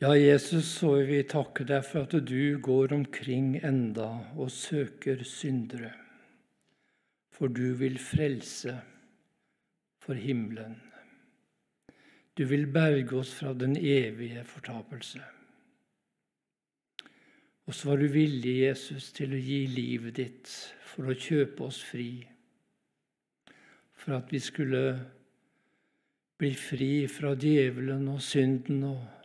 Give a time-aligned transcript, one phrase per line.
[0.00, 4.06] Ja, Jesus, så vil vi takke deg for at du går omkring enda
[4.38, 5.90] og søker syndere.
[7.34, 8.76] For du vil frelse
[9.98, 10.76] for himmelen.
[12.38, 15.24] Du vil berge oss fra den evige fortapelse.
[17.66, 20.56] Og så var du villig, Jesus, til å gi livet ditt
[20.94, 22.22] for å kjøpe oss fri.
[23.98, 24.86] For at vi skulle
[26.38, 29.17] bli fri fra djevelen og synden og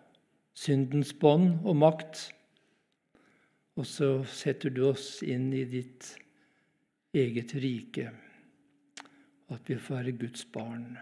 [0.54, 2.28] syndens bånd og makt.
[3.78, 6.14] Og så setter du oss inn i ditt
[7.14, 8.12] eget rike,
[9.54, 10.94] at vi får være Guds barn.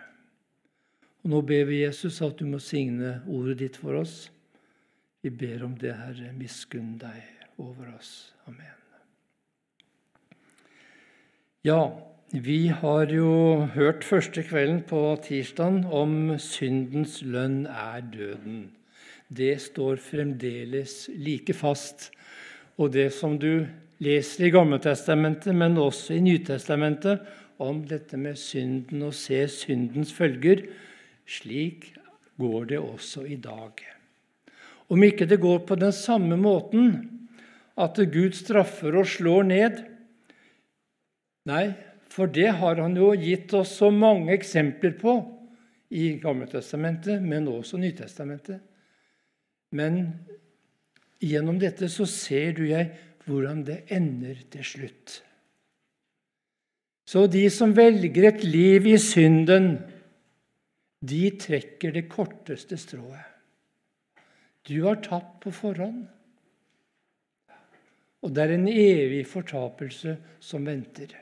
[1.21, 4.31] Og Nå ber vi Jesus at du må signe ordet ditt for oss.
[5.21, 6.31] Vi ber om det, Herre.
[6.33, 7.21] Miskunn deg
[7.61, 8.33] over oss.
[8.49, 8.79] Amen.
[11.61, 11.91] Ja,
[12.33, 18.71] vi har jo hørt første kvelden på tirsdagen om syndens lønn er døden
[19.31, 22.09] det står fremdeles like fast.
[22.75, 23.63] Og det som du
[24.03, 27.23] leser i Gammeltestamentet, men også i Nytestamentet,
[27.61, 30.65] om dette med synden og se syndens følger,
[31.29, 31.91] slik
[32.41, 33.83] går det også i dag.
[34.91, 36.95] Om ikke det går på den samme måten,
[37.79, 39.79] at Gud straffer og slår ned
[41.49, 41.71] Nei,
[42.11, 45.15] for det har han jo gitt oss så mange eksempler på
[45.89, 48.59] i Gammeltestamentet, men også Nytestamentet.
[49.71, 50.01] Men
[51.23, 52.91] gjennom dette så ser du jeg
[53.27, 55.21] hvordan det ender til slutt.
[57.07, 59.73] Så de som velger et liv i synden,
[61.01, 63.27] de trekker det korteste strået.
[64.67, 66.05] Du har tatt på forhånd.
[68.21, 71.15] Og det er en evig fortapelse som venter.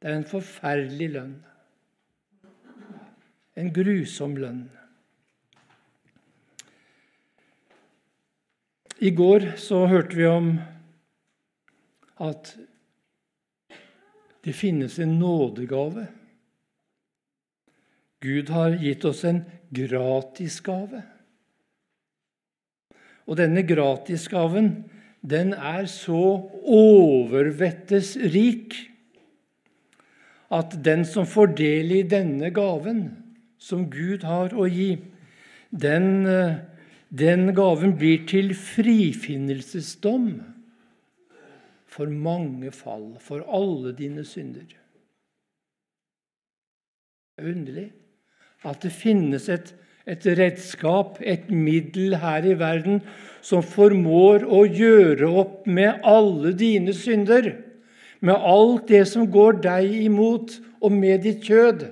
[0.00, 1.36] Det er en forferdelig lønn.
[3.60, 4.64] En grusom lønn.
[9.00, 10.50] I går så hørte vi om
[12.20, 12.50] at
[14.44, 16.04] det finnes en nådegave.
[18.20, 19.40] Gud har gitt oss en
[19.72, 21.00] gratisgave.
[23.24, 24.70] Og denne gratisgaven,
[25.24, 28.76] den er så overvettes rik
[30.52, 33.04] at den som får del i denne gaven
[33.60, 34.96] som Gud har å gi,
[35.70, 36.56] den eh,
[37.10, 40.28] den gaven blir til frifinnelsesdom
[41.90, 44.68] for mange fall, for alle dine synder.
[47.34, 47.88] Det er underlig
[48.68, 49.72] at det finnes et,
[50.06, 53.00] et redskap, et middel her i verden,
[53.42, 57.54] som formår å gjøre opp med alle dine synder,
[58.20, 61.88] med alt det som går deg imot, og med ditt kjød,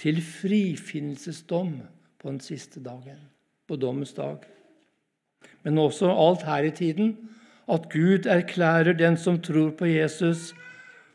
[0.00, 1.74] til frifinnelsesdom
[2.24, 3.18] på den siste dagen,
[3.68, 4.46] på dommens dag.
[5.62, 7.10] Men også alt her i tiden,
[7.68, 10.54] at Gud erklærer den som tror på Jesus,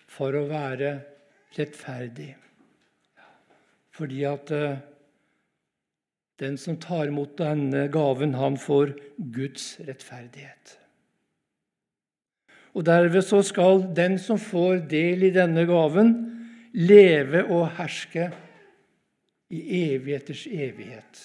[0.10, 1.00] for å være
[1.58, 2.36] rettferdig.
[3.94, 4.78] Fordi at uh,
[6.42, 10.76] den som tar imot denne gaven, han får Guds rettferdighet.
[12.78, 16.14] Og Derved så skal den som får del i denne gaven,
[16.78, 18.30] leve og herske
[19.50, 19.60] i
[19.94, 21.22] evigheters evighet.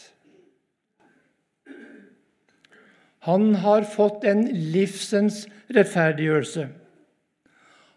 [3.24, 6.66] Han har fått en livsens rettferdiggjørelse.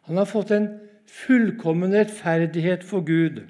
[0.08, 0.68] Han har fått en
[1.12, 3.42] fullkommen rettferdighet for Gud.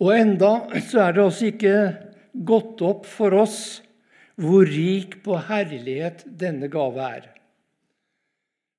[0.00, 0.52] Og enda
[0.84, 1.76] så er det også ikke
[2.32, 3.58] gått opp for oss
[4.40, 7.28] hvor rik på herlighet denne gave er.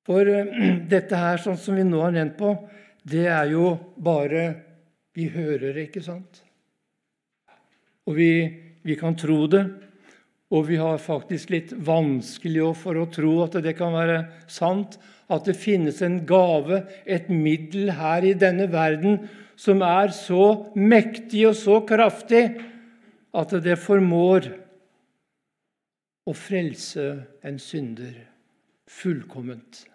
[0.05, 0.49] For eh,
[0.93, 2.55] dette her, sånn som vi nå har nevnt på,
[3.05, 4.70] det er jo bare
[5.17, 6.41] vi hører det, ikke sant?
[8.07, 8.31] Og vi,
[8.83, 9.63] vi, kan tro det.
[10.51, 14.97] Og vi har faktisk litt vanskelig for å tro at det kan være sant.
[15.31, 19.21] At det finnes en gave, et middel her i denne verden,
[19.55, 22.43] som er så mektig og så kraftig
[23.31, 24.49] at det formår
[26.27, 27.05] å frelse
[27.47, 28.15] en synder
[28.91, 29.85] fullkomment.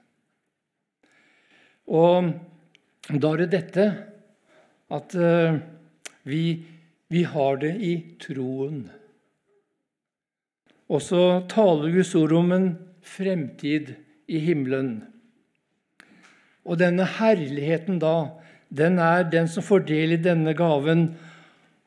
[1.87, 2.33] Og
[3.13, 3.87] da er det dette
[4.93, 5.59] at uh,
[6.23, 6.63] vi,
[7.09, 7.93] vi, har det i
[8.23, 8.87] troen.
[10.87, 12.69] Og så taler Guds ord om en
[13.03, 13.95] fremtid
[14.31, 15.01] i himmelen.
[16.67, 18.39] Og denne herligheten da,
[18.75, 21.09] den er den som får del i denne gaven.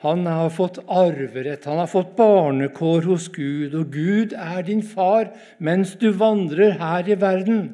[0.04, 5.34] Han har fått arverett, han har fått barnekår hos Gud, og Gud er din far
[5.60, 7.66] mens du vandrer her i verden.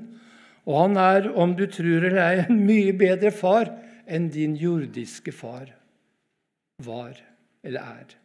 [0.65, 3.69] Og han er, om du tror eller ei, en mye bedre far
[4.07, 5.71] enn din jordiske far
[6.83, 7.17] var
[7.65, 8.15] eller er.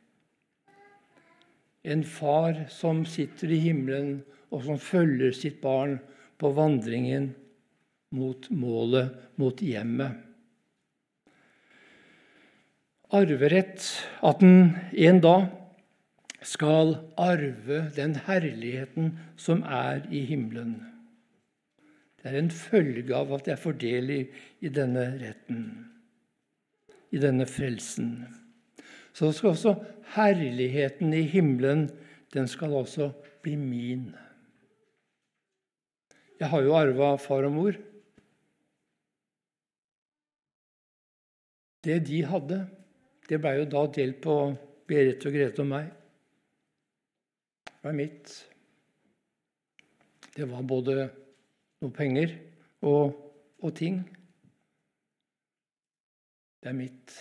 [1.83, 6.01] En far som sitter i himmelen, og som følger sitt barn
[6.41, 7.31] på vandringen
[8.11, 10.19] mot målet, mot hjemmet.
[13.15, 13.87] Arverett,
[14.23, 15.47] at en en dag
[16.43, 20.90] skal arve den herligheten som er i himmelen.
[22.21, 24.21] Det er en følge av at jeg får del i,
[24.61, 25.63] i denne retten,
[27.17, 28.11] i denne frelsen.
[29.17, 29.75] Så skal også
[30.15, 31.89] herligheten i himmelen
[32.35, 33.11] den skal også
[33.43, 34.11] bli min.
[36.41, 37.79] Jeg har jo arva far og mor.
[41.85, 42.61] Det de hadde,
[43.29, 44.37] det blei jo da delt på
[44.89, 45.89] Berit og Grete og meg.
[47.65, 48.35] Det var mitt.
[50.37, 51.09] Det var både
[51.81, 52.35] noe penger
[52.85, 53.17] og,
[53.61, 54.03] og ting.
[56.61, 57.17] Det er mitt.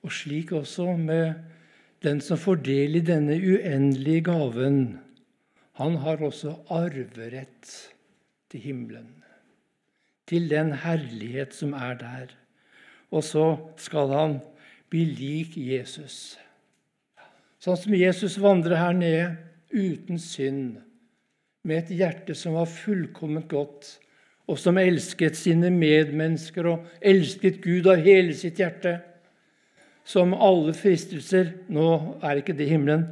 [0.00, 1.34] Og slik også med
[2.00, 4.98] den som får del i denne uendelige gaven.
[5.80, 7.68] Han har også arverett
[8.50, 9.12] til himmelen,
[10.28, 12.32] til den herlighet som er der.
[13.12, 14.38] Og så skal han
[14.90, 16.38] bli lik Jesus.
[17.60, 19.26] Sånn som Jesus vandrer her nede
[19.70, 20.78] uten synd,
[21.66, 23.98] med et hjerte som var fullkomment godt,
[24.50, 28.96] og som elsket sine medmennesker og elsket Gud av hele sitt hjerte.
[30.04, 31.86] Som alle fristelser Nå
[32.24, 33.04] er ikke det himmelen,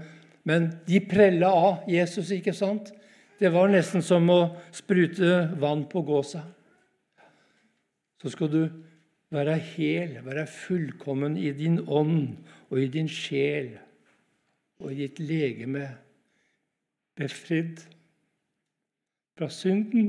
[0.49, 2.91] men de prella av Jesus, ikke sant?
[3.39, 4.41] Det var nesten som å
[4.75, 6.41] sprute vann på gåsa.
[8.19, 8.63] Så skal du
[9.31, 12.41] være hel, være fullkommen i din ånd
[12.73, 13.77] og i din sjel
[14.81, 15.85] og i ditt legeme,
[17.19, 17.85] befridd
[19.39, 20.09] fra synden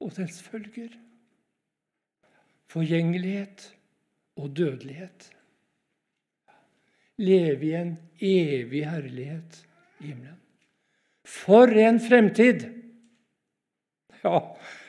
[0.00, 0.92] og dens følger,
[2.70, 3.66] forgjengelighet
[4.36, 5.32] og dødelighet.
[7.18, 9.62] Leve i en evig herlighet
[10.00, 10.40] i himmelen.
[11.26, 12.68] For en fremtid!
[14.22, 14.38] Ja,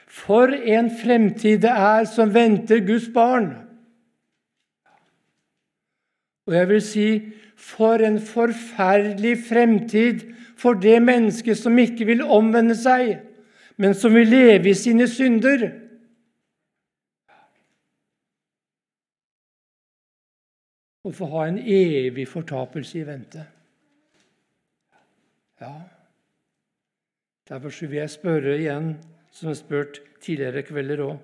[0.08, 3.54] for en fremtid det er som venter Guds barn!
[6.48, 7.08] Og jeg vil si
[7.58, 10.24] for en forferdelig fremtid
[10.58, 13.18] for det mennesket som ikke vil omvende seg,
[13.78, 15.68] men som vil leve i sine synder.
[21.08, 23.46] Og få ha en evig fortapelse i vente.
[25.62, 25.76] Ja,
[27.50, 28.98] Derfor vil jeg spørre igjen
[29.32, 31.20] som jeg har spurt tidligere kvelder òg.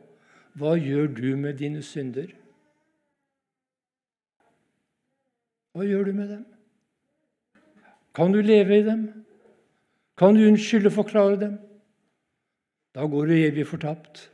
[0.56, 2.29] Hva gjør du med dine synder?
[5.73, 6.43] Hva gjør du med dem?
[8.13, 9.07] Kan du leve i dem?
[10.17, 11.57] Kan du unnskylde og forklare dem?
[12.93, 14.27] Da går du evig fortapt.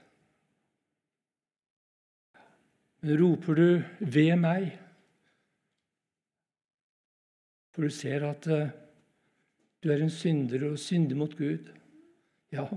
[3.00, 4.78] Men roper du 'ved meg',
[7.72, 8.70] for du ser at uh,
[9.84, 11.72] du er en synder og synder mot Gud,
[12.52, 12.68] ja,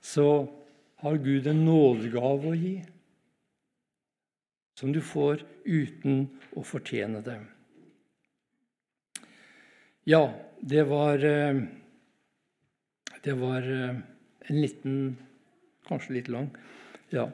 [0.00, 0.52] så
[0.96, 2.84] har Gud en nådegave å gi,
[4.76, 7.40] som du får uten å fortjene det.
[10.04, 11.62] Ja, det var eh,
[13.22, 13.96] Det var eh,
[14.40, 15.16] en liten
[15.88, 16.48] Kanskje litt lang.
[17.08, 17.28] Ja.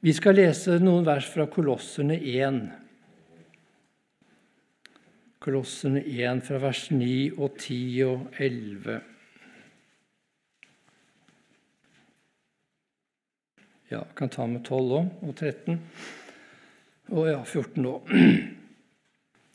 [0.00, 2.60] Vi skal lese noen vers fra Kolosserne 1.
[5.44, 8.96] Kolosserne 1 fra vers 9 og 10 og 11.
[13.92, 15.76] Ja, kan ta med 12 òg, og 13.
[17.12, 18.16] Og ja, 14 òg.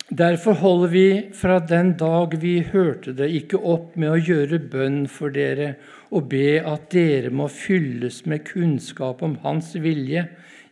[0.09, 5.07] Derfor holder vi fra den dag vi hørte det, ikke opp med å gjøre bønn
[5.09, 5.71] for dere
[6.13, 10.27] og be at dere må fylles med kunnskap om Hans vilje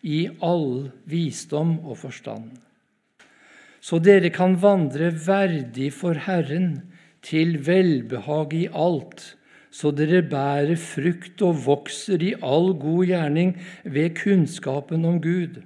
[0.05, 2.51] i all visdom og forstand,
[3.81, 6.83] så dere kan vandre verdig for Herren,
[7.23, 9.33] til velbehag i alt,
[9.73, 15.63] så dere bærer frukt og vokser i all god gjerning ved kunnskapen om Gud.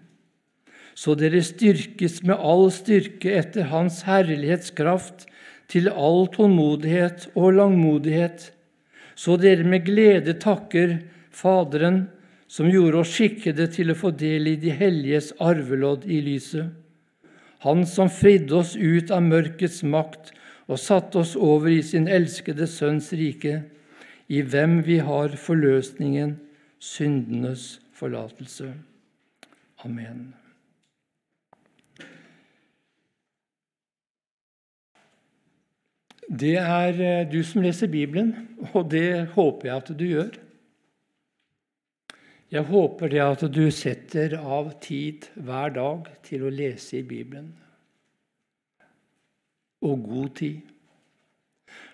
[0.97, 5.27] Så dere styrkes med all styrke etter Hans herlighetskraft
[5.69, 8.49] til all tålmodighet og langmodighet,
[9.17, 10.97] så dere med glede takker
[11.37, 12.07] Faderen,
[12.47, 16.71] som gjorde oss skikkede til å få del i de helliges arvelodd i lyset.
[17.65, 20.31] Han som fridde oss ut av mørkets makt
[20.67, 23.59] og satte oss over i sin elskede Sønns rike
[24.27, 26.37] i hvem vi har forløsningen,
[26.79, 28.73] syndenes forlatelse.
[29.85, 30.46] Amen.
[36.27, 38.33] Det er eh, du som leser Bibelen,
[38.75, 40.33] og det håper jeg at du gjør.
[42.51, 47.55] Jeg håper det at du setter av tid hver dag til å lese i Bibelen.
[49.87, 50.61] og god tid.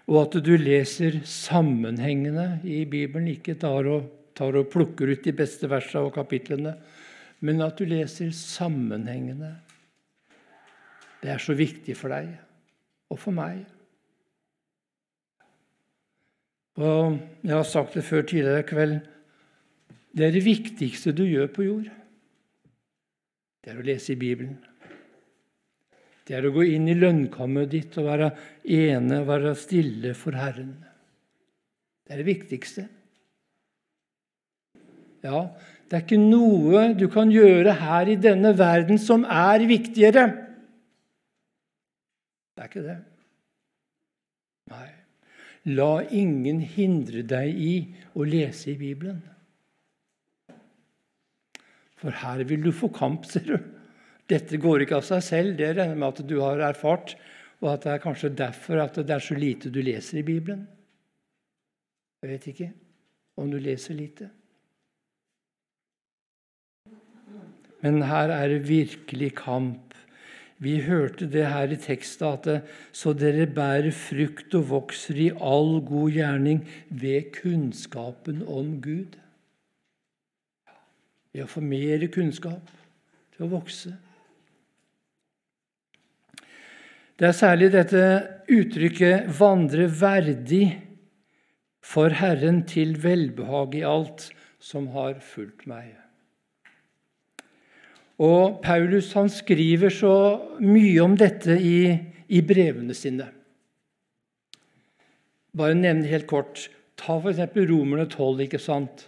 [0.07, 5.33] Og at du leser sammenhengende i Bibelen, ikke tar og, tar og plukker ut de
[5.35, 6.77] beste versene og kapitlene,
[7.43, 9.51] men at du leser sammenhengende.
[11.21, 12.31] Det er så viktig for deg
[13.11, 13.65] og for meg.
[16.81, 18.95] Og jeg har sagt det før tidligere i kveld
[20.13, 21.89] det er det viktigste du gjør på jord.
[23.63, 24.59] Det er å lese i Bibelen.
[26.23, 28.29] Det er å gå inn i lønnkammeret ditt og være
[28.77, 30.75] ene, være stille for Herren.
[32.05, 32.85] Det er det viktigste.
[35.23, 35.47] Ja,
[35.89, 40.27] det er ikke noe du kan gjøre her i denne verden som er viktigere.
[42.53, 42.99] Det er ikke det.
[45.71, 47.75] La ingen hindre deg i
[48.19, 49.21] å lese i Bibelen.
[52.03, 53.55] For her vil du få kamp, ser du.
[54.27, 55.55] Dette går ikke av seg selv.
[55.59, 57.15] Det regner med at du har erfart,
[57.63, 60.65] og at det er kanskje derfor at det er så lite du leser i Bibelen.
[62.23, 62.69] Jeg vet ikke
[63.39, 64.29] om du leser lite.
[67.83, 69.92] Men her er det virkelig kamp.
[70.63, 72.59] Vi hørte det her i teksten, at det,
[72.95, 79.19] så dere bærer frukt og vokser i all god gjerning ved kunnskapen om Gud
[81.33, 82.69] ved å få mer kunnskap,
[83.33, 83.95] til å vokse.
[87.17, 88.03] Det er særlig dette
[88.51, 90.65] uttrykket 'vandre verdig
[91.81, 94.29] for Herren til velbehag i alt',
[94.59, 96.02] som har fulgt meg.
[98.21, 100.13] Og Paulus han skriver så
[100.61, 101.95] mye om dette i,
[102.29, 103.29] i brevene sine.
[105.53, 106.67] Bare nevne helt kort.
[106.97, 107.41] Ta f.eks.
[107.57, 108.45] Romerne 12.
[108.45, 109.07] ikke sant?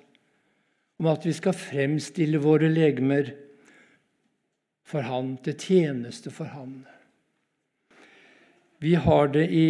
[0.99, 3.33] om at vi skal fremstille våre legemer
[4.85, 6.85] for Han, til tjeneste for Han.
[8.79, 9.67] Vi har det i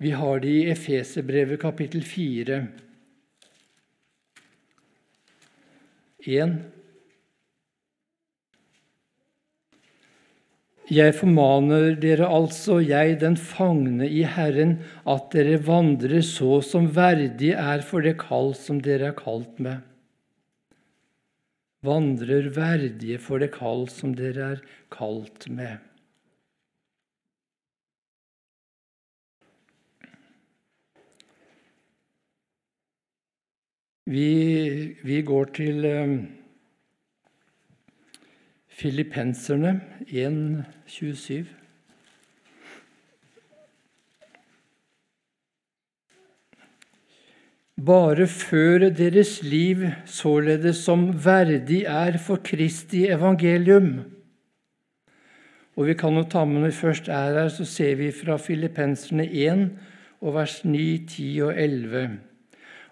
[0.00, 2.62] vi har det i Efeserbrevet kapittel 4,
[6.26, 6.58] 1.
[10.90, 17.52] Jeg formaner dere altså, jeg den fangne i Herren, at dere vandrer så som verdig
[17.54, 19.86] er for det kall som dere er kalt med.
[21.86, 25.78] Vandrer verdige for det kall som dere er kalt med.
[34.06, 36.28] Vi, vi går til um,
[38.68, 41.44] Filippenserne 1,27.
[47.86, 54.00] Bare før deres liv således som verdig er for Kristi evangelium.
[55.76, 58.36] Og vi kan jo ta med Når vi først er her, så ser vi fra
[58.36, 59.70] Filippenserne 1
[60.20, 62.29] og vers 9, 10 og 11.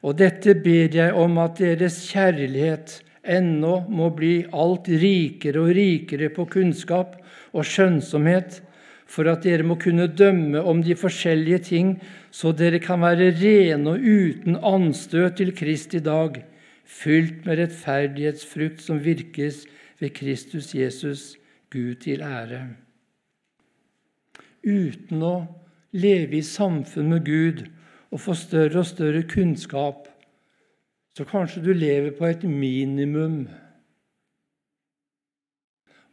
[0.02, 6.30] Og dette ber jeg om at deres kjærlighet ennå må bli alt rikere og rikere
[6.34, 7.18] på kunnskap
[7.52, 8.60] og skjønnsomhet,
[9.08, 11.94] for at dere må kunne dømme om de forskjellige ting,
[12.30, 16.42] så dere kan være rene og uten anstøt til Kristi dag,
[16.84, 19.64] fylt med rettferdighetsfrukt som virkes
[20.00, 21.36] ved Kristus Jesus,
[21.72, 22.68] Gud til ære.
[24.64, 25.34] Uten å
[25.96, 27.64] leve i samfunn med Gud
[28.10, 30.08] og få større og større kunnskap
[31.18, 33.48] så kanskje du lever på et minimum.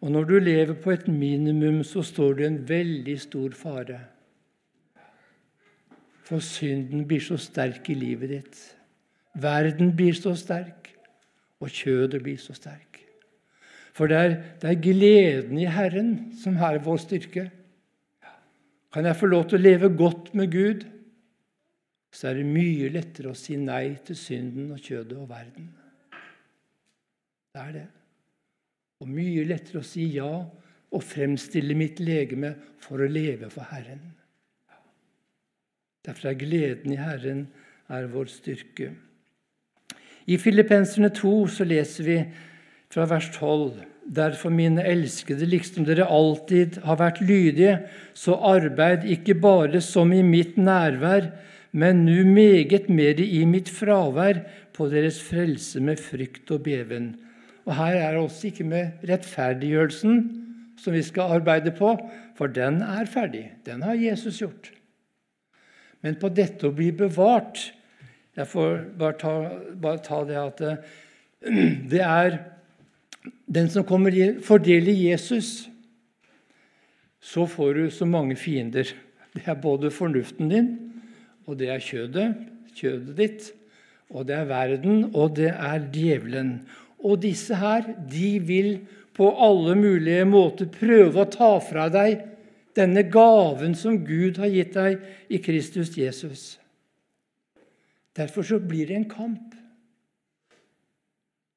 [0.02, 4.00] Og når du lever på et minimum, så står du i en veldig stor fare.
[6.25, 8.64] For synden blir så sterk i livet ditt.
[9.38, 10.90] Verden blir så sterk,
[11.62, 13.04] og kjødet blir så sterk.
[13.94, 16.12] For det er, det er gleden i Herren
[16.42, 17.46] som er vår styrke.
[18.90, 20.90] Kan jeg få lov til å leve godt med Gud?
[22.15, 25.67] Så er det mye lettere å si nei til synden og kjødet og verden.
[27.51, 27.88] Det er det.
[29.03, 30.29] Og mye lettere å si ja
[30.95, 34.03] og fremstille mitt legeme for å leve for Herren.
[36.05, 37.48] Derfor er gleden i Herren
[37.91, 38.93] er vår styrke.
[40.25, 42.15] I Filippenserne 2 så leser vi
[42.93, 47.79] fra vers 12.: Derfor, mine elskede, liksom dere alltid har vært lydige,
[48.13, 51.31] så arbeid ikke bare som i mitt nærvær,
[51.75, 54.39] men nu meget mer i mitt fravær
[54.75, 57.15] på deres frelse med frykt og beven.
[57.65, 60.22] Og Her er det også ikke med rettferdiggjørelsen
[60.79, 61.96] som vi skal arbeide på,
[62.38, 63.50] for den er ferdig.
[63.65, 64.72] Den har Jesus gjort.
[66.03, 67.72] Men på dette å bli bevart
[68.36, 69.29] Jeg får bare ta,
[69.79, 70.72] bare ta det at det,
[71.91, 72.34] det er
[73.48, 75.70] den som kommer i Jesus.
[77.22, 78.84] så får du så mange fiender.
[79.34, 80.85] Det er både fornuften din,
[81.46, 82.36] og det er kjødet,
[82.75, 83.50] kjødet ditt,
[84.10, 86.60] og det er verden, og det er djevelen.
[87.06, 88.72] Og disse her, de vil
[89.16, 92.24] på alle mulige måter prøve å ta fra deg
[92.75, 95.00] denne gaven som Gud har gitt deg
[95.32, 96.58] i Kristus Jesus.
[98.16, 99.56] Derfor så blir det en kamp.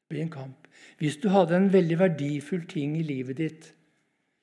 [0.08, 0.68] Det blir en kamp.
[0.98, 3.72] Hvis du hadde en veldig verdifull ting i livet ditt,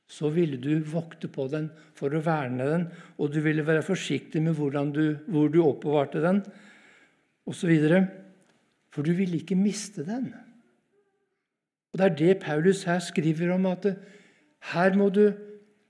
[0.07, 2.85] så ville du vokte på den for å verne den,
[3.17, 4.57] og du ville være forsiktig med
[4.93, 6.43] du, hvor du oppbevarte den,
[7.45, 7.71] osv.
[8.93, 10.33] For du ville ikke miste den.
[11.93, 13.95] Og Det er det Paulus her skriver om, at
[14.73, 15.33] her må du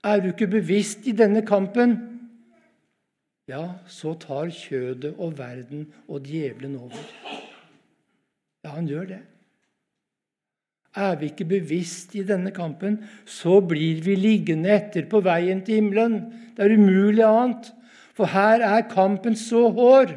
[0.06, 1.96] Er du ikke bevisst i denne kampen,
[3.50, 7.02] ja, så tar kjødet og verden og djevelen over.
[8.64, 9.20] Ja, han gjør det.
[10.96, 15.82] Er vi ikke bevisst i denne kampen, så blir vi liggende etter på veien til
[15.82, 16.22] himmelen.
[16.56, 17.74] Det er umulig annet,
[18.16, 20.14] for her er kampen så hår.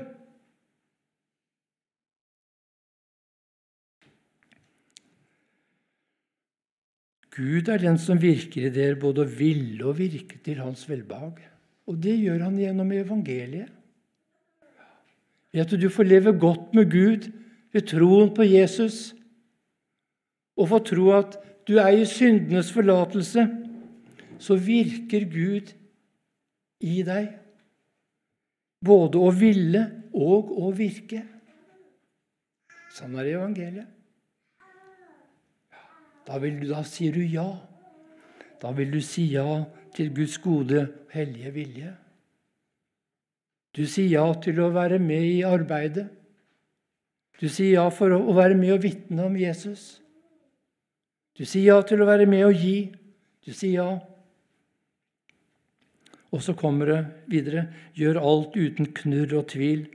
[7.38, 11.42] Gud er den som virker i dere både å ville og virke til hans velbehag.
[11.90, 13.70] Og det gjør han gjennom evangeliet.
[15.54, 17.30] Ved at du får leve godt med Gud
[17.72, 19.14] ved troen på Jesus
[20.58, 21.38] og få tro at
[21.68, 23.44] du er i syndenes forlatelse,
[24.38, 25.74] så virker Gud
[26.80, 27.30] i deg
[28.84, 29.84] både å ville
[30.14, 31.22] og å virke.
[32.94, 33.94] Sånn er evangeliet.
[36.28, 37.48] Da, du, da sier du ja.
[38.60, 39.62] Da vil du si ja
[39.96, 40.84] til Guds gode,
[41.14, 41.92] hellige vilje.
[43.76, 46.08] Du sier ja til å være med i arbeidet.
[47.38, 50.00] Du sier ja for å være med og vitne om Jesus.
[51.38, 52.88] Du sier ja til å være med og gi.
[53.46, 53.90] Du sier ja.
[56.34, 56.98] Og så kommer det
[57.30, 59.86] videre gjør alt uten knurr og tvil,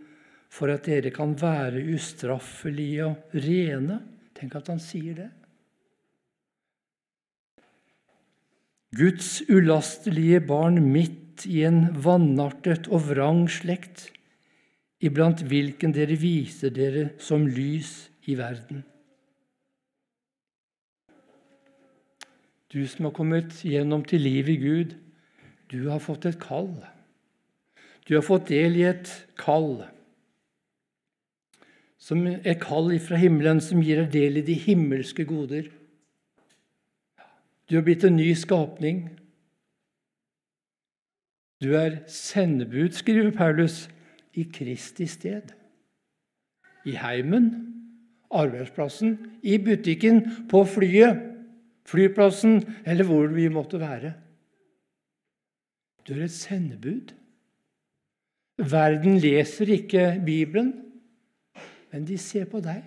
[0.54, 4.00] for at dere kan være ustraffelige og rene.
[4.38, 5.30] Tenk at han sier det.
[8.94, 14.08] Guds ulastelige barn midt i en vanartet og vrang slekt,
[15.04, 17.96] iblant hvilken dere viser dere som lys
[18.30, 18.86] i verden.
[22.74, 24.94] Du som har kommet gjennom til livet i Gud,
[25.70, 26.72] du har fått et kall.
[28.10, 29.84] Du har fått del i et kall.
[32.02, 35.70] Som et kall fra himmelen som gir deg del i de himmelske goder.
[37.70, 39.06] Du har blitt en ny skapning.
[41.62, 43.86] Du er sendebud, skriver Paulus,
[44.34, 45.54] i Kristi sted.
[46.90, 47.52] I heimen,
[48.34, 49.14] arbeidsplassen,
[49.46, 51.30] i butikken, på flyet
[51.86, 54.14] flyplassen eller hvor vi måtte være.
[56.08, 57.14] Du er et sendebud.
[58.58, 60.74] Verden leser ikke Bibelen,
[61.92, 62.84] men de ser på deg.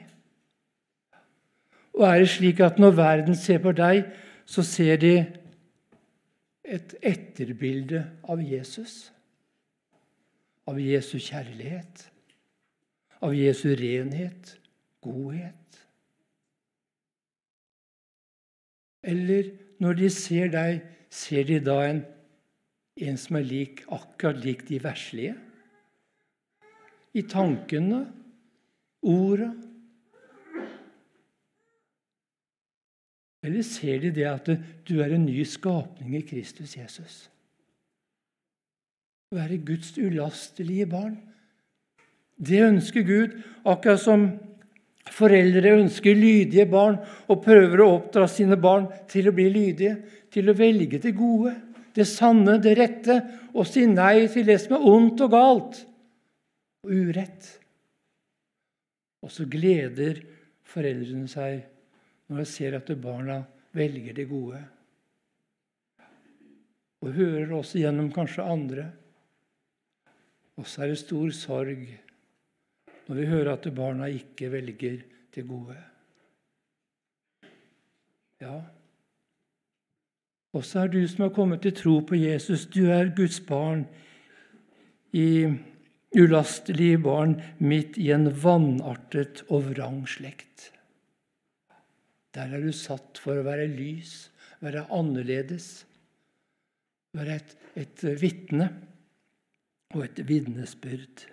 [1.96, 4.04] Og er det slik at når verden ser på deg,
[4.46, 5.14] så ser de
[6.66, 9.12] et etterbilde av Jesus?
[10.66, 12.08] Av Jesu kjærlighet,
[13.22, 14.56] av Jesu renhet,
[15.00, 15.65] godhet.
[19.06, 20.80] Eller når de ser deg,
[21.12, 22.02] ser de da en,
[22.96, 25.36] en som er lik, akkurat lik de verslige?
[27.16, 28.02] I tankene,
[29.06, 29.52] orda?
[33.46, 34.50] Eller ser de det at
[34.88, 37.20] du er en ny skapning i Kristus Jesus?
[39.30, 41.14] Å være Guds ulastelige barn.
[42.36, 44.26] Det ønsker Gud, akkurat som
[45.14, 46.98] Foreldre ønsker lydige barn
[47.30, 49.96] og prøver å oppdra sine barn til å bli lydige,
[50.32, 51.54] til å velge det gode,
[51.96, 53.20] det sanne, det rette,
[53.56, 55.78] og si nei til det som er ondt og galt
[56.84, 57.48] og urett.
[59.24, 60.20] Og så gleder
[60.66, 61.62] foreldrene seg
[62.26, 63.40] når de ser at barna
[63.76, 64.60] velger det gode.
[67.04, 68.86] Og hører også gjennom kanskje andre.
[70.56, 71.86] Og så er det stor sorg
[73.06, 75.02] når vi hører at barna ikke velger
[75.34, 75.76] til gode.
[78.42, 78.60] Ja,
[80.56, 82.66] også er du som har kommet til tro på Jesus.
[82.72, 83.86] Du er Guds barn,
[85.16, 85.46] i
[86.16, 90.70] ulastelige barn midt i en vanartet og vrang slekt.
[92.36, 94.28] Der er du satt for å være lys,
[94.60, 95.86] være annerledes,
[97.16, 98.68] være et, et vitne
[99.94, 101.24] og et vitnesbyrd.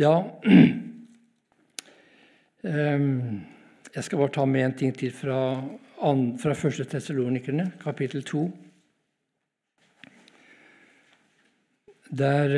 [0.00, 0.40] Ja
[3.92, 5.60] Jeg skal bare ta med en ting til fra,
[6.00, 6.86] 1.
[6.88, 8.44] Tessalonikerne, kapittel 2.
[12.22, 12.54] Der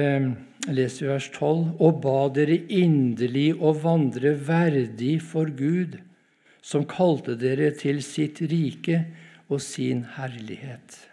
[0.69, 5.99] leser vi vers 12.: Og ba dere inderlig å vandre verdig for Gud,
[6.63, 9.03] som kalte dere til sitt rike
[9.49, 11.09] og sin herlighet.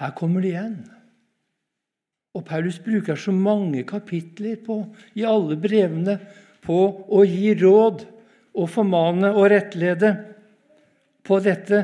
[0.00, 0.95] Her kommer det igjen.
[2.36, 4.82] Og Paulus bruker så mange kapitler på,
[5.16, 6.18] i alle brevene
[6.66, 8.04] på å gi råd
[8.56, 10.12] og formane og rettlede
[11.26, 11.82] på dette,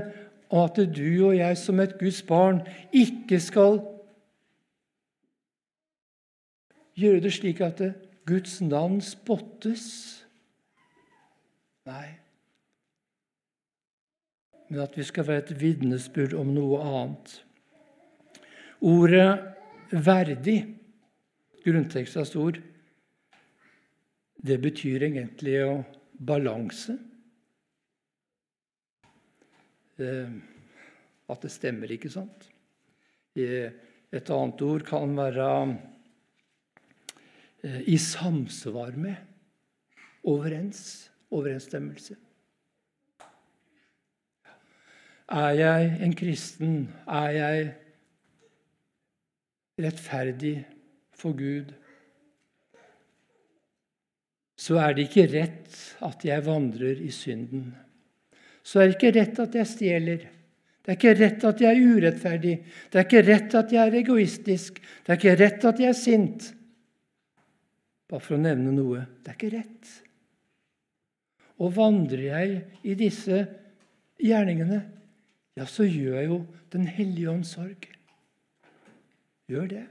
[0.52, 2.60] og at du og jeg som et Guds barn
[2.92, 3.80] ikke skal
[7.00, 7.80] gjøre det slik at
[8.28, 9.86] Guds navn spottes.
[11.88, 12.18] Nei.
[14.68, 17.32] Men at vi skal være et vitnesbyrd om noe annet.
[18.82, 19.30] Ordet
[19.92, 20.78] 'verdig',
[21.64, 22.58] grunntekstens ord,
[24.42, 25.74] det betyr egentlig å
[26.18, 26.96] balanse.
[30.02, 30.32] Eh,
[31.30, 32.48] at det stemmer, ikke sant?
[33.36, 35.46] Et annet ord kan være
[37.62, 39.16] eh, i samsvar med.
[40.24, 41.10] Overens.
[41.32, 42.18] Overensstemmelse.
[45.32, 46.74] Er jeg en kristen?
[47.08, 47.70] Er jeg
[49.82, 50.56] rettferdig
[51.18, 51.72] for Gud?
[54.62, 57.72] Så er det ikke rett at jeg vandrer i synden.
[58.62, 60.26] Så er det ikke rett at jeg stjeler.
[60.82, 62.54] Det er ikke rett at jeg er urettferdig.
[62.90, 64.78] Det er ikke rett at jeg er egoistisk.
[64.78, 66.48] Det er ikke rett at jeg er sint.
[68.10, 69.92] Bare for å nevne noe det er ikke rett.
[71.62, 73.44] Og vandrer jeg i disse
[74.22, 74.80] gjerningene,
[75.58, 76.42] ja, så gjør jeg jo
[76.72, 77.84] Den hellige ånds sorg.
[79.52, 79.82] Gjør det.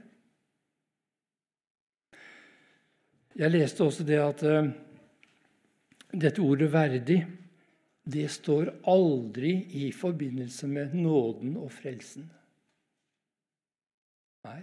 [3.38, 4.72] Jeg leste også det at uh,
[6.12, 7.22] dette ordet 'verdig'
[8.02, 12.26] det står aldri i forbindelse med nåden og frelsen.
[14.42, 14.62] Nei.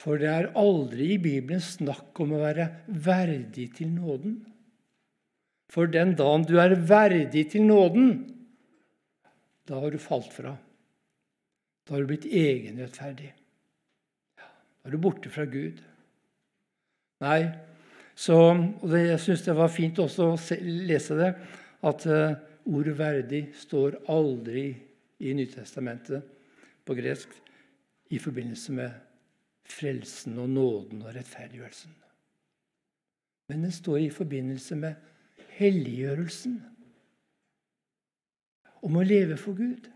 [0.00, 4.38] For det er aldri i Bibelen snakk om å være verdig til nåden.
[5.70, 8.14] For den dagen du er verdig til nåden,
[9.66, 10.54] da har du falt fra.
[11.90, 13.32] Da har du blitt egenrettferdig.
[14.38, 15.80] Da er du borte fra Gud.
[17.18, 17.48] Nei,
[18.14, 21.32] så, og det, Jeg syns det var fint også å se, lese det,
[21.82, 22.38] at uh,
[22.70, 24.68] ordet 'verdig' står aldri
[25.18, 26.30] i Nytestamentet
[26.86, 27.34] på gresk
[28.14, 28.94] i forbindelse med
[29.66, 31.90] frelsen og nåden og rettferdiggjørelsen.
[33.50, 34.94] Men det står i forbindelse med
[35.58, 36.60] helliggjørelsen.
[38.86, 39.90] Om å leve for Gud.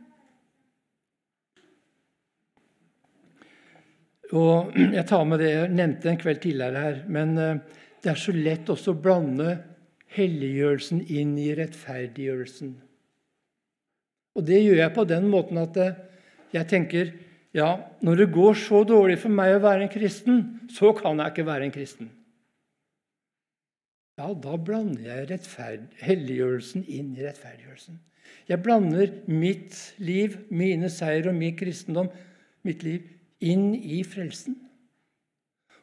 [4.32, 7.02] Og Jeg tar med det jeg nevnte en kveld tidligere her.
[7.08, 7.60] Men eh,
[8.04, 9.58] det er så lett også å blande
[10.14, 12.74] helliggjørelsen inn i rettferdiggjørelsen.
[14.34, 15.96] Og det gjør jeg på den måten at eh,
[16.54, 17.12] jeg tenker
[17.54, 17.68] ja,
[18.02, 20.40] når det går så dårlig for meg å være en kristen,
[20.74, 22.08] så kan jeg ikke være en kristen.
[24.18, 28.00] Ja, da blander jeg helliggjørelsen inn i rettferdiggjørelsen.
[28.50, 32.10] Jeg blander mitt liv, mine seier og min kristendom,
[32.66, 33.06] mitt liv,
[33.44, 34.56] inn i frelsen.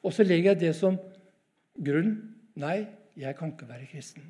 [0.02, 0.97] Og så legger jeg det som
[1.78, 2.15] grunn.
[2.60, 2.84] Nei,
[3.19, 4.26] jeg kan ikke være kristen.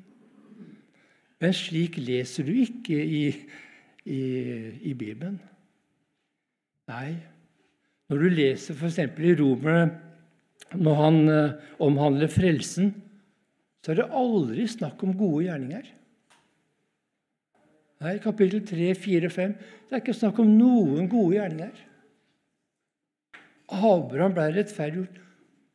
[1.42, 3.22] Men slik leser du ikke i,
[4.06, 4.20] i,
[4.90, 5.40] i Bibelen.
[6.92, 7.16] Nei.
[8.10, 9.00] Når du leser f.eks.
[9.00, 9.98] i Romerne,
[10.72, 12.92] når han eh, omhandler frelsen,
[13.82, 15.88] så er det aldri snakk om gode gjerninger.
[18.02, 21.82] Nei, kapittel 3, 4 og 5 det er ikke snakk om noen gode gjerninger.
[23.72, 25.20] Abraham ble rettferdiggjort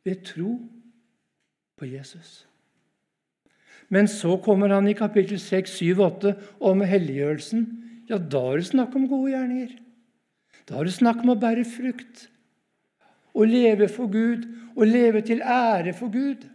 [0.07, 0.53] ved tro
[1.77, 2.45] på Jesus.
[3.89, 7.65] Men så kommer han i kapittel 6, 7, 8 om helliggjørelsen.
[8.09, 9.75] Ja, da er det snakk om gode gjerninger.
[10.67, 12.27] Da er det snakk om å bære frukt.
[13.37, 16.47] Å leve for Gud, å leve til ære for Gud.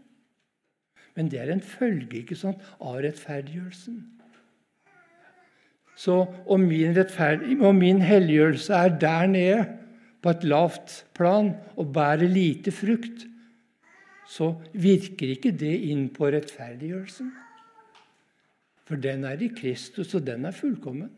[1.16, 4.00] Men det er en følge ikke sant, av rettferdiggjørelsen.
[5.96, 6.96] Så om min,
[7.60, 9.64] om min helliggjørelse er der nede,
[10.22, 13.26] på et lavt plan og bærer lite frukt,
[14.28, 17.32] så virker ikke det inn på rettferdiggjørelsen.
[18.86, 21.10] For den er i Kristus, og den er fullkommen.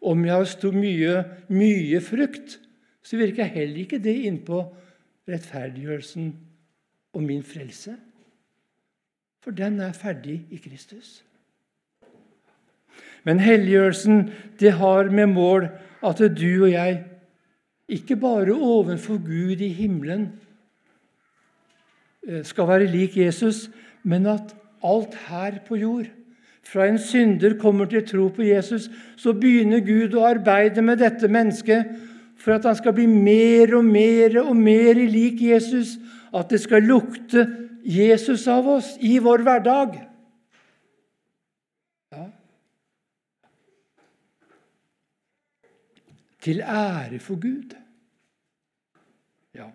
[0.00, 1.14] Om jeg har stor mye,
[1.50, 2.58] mye frukt,
[3.02, 4.62] så virker heller ikke det inn på
[5.28, 6.32] rettferdiggjørelsen
[7.16, 7.96] og min frelse.
[9.44, 11.22] For den er ferdig i Kristus.
[13.24, 14.28] Men helliggjørelsen
[14.60, 15.68] det har med mål
[16.04, 17.00] at du og jeg
[17.88, 20.28] ikke bare ovenfor Gud i himmelen
[22.28, 23.70] eh, skal være lik Jesus,
[24.02, 26.06] men at alt her på jord
[26.68, 31.28] Fra en synder kommer til tro på Jesus, så begynner Gud å arbeide med dette
[31.32, 31.94] mennesket
[32.36, 35.96] for at han skal bli mer og mer og mer lik Jesus,
[36.34, 37.46] at det skal lukte
[37.88, 39.96] Jesus av oss i vår hverdag.
[42.12, 42.26] Ja.
[46.38, 47.74] Til ære for Gud.
[49.54, 49.70] Ja.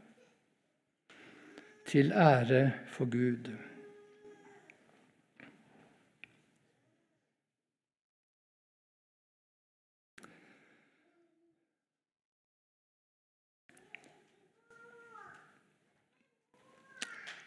[1.87, 3.51] Til ære for Gud.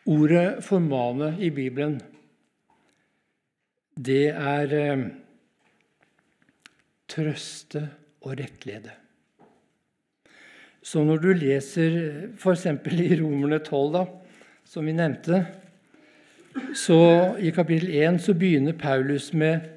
[0.06, 2.00] Ordet 'formane' i Bibelen,
[3.96, 5.08] det er eh,
[7.08, 9.05] trøste og rettlede.
[10.86, 11.94] Så når du leser
[12.38, 12.66] f.eks.
[12.94, 14.04] i Romerne 12, da,
[14.66, 15.40] som vi nevnte,
[16.78, 16.98] så
[17.42, 19.72] i kapittel 1 så begynner Paulus med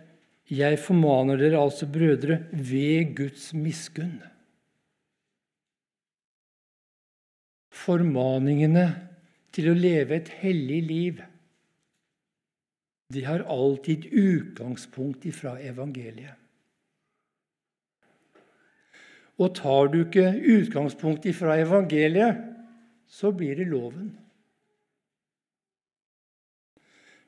[0.50, 4.22] 'Jeg formaner dere altså, brødre, ved Guds miskunn'.
[7.70, 8.86] Formaningene
[9.54, 11.22] til å leve et hellig liv,
[13.14, 16.38] de har alltid utgangspunkt ifra evangeliet.
[19.40, 22.42] Og tar du ikke utgangspunkt ifra evangeliet,
[23.08, 24.12] så blir det loven.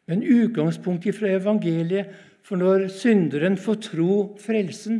[0.10, 4.96] Men utgangspunkt ifra evangeliet For når synderen får tro frelsen,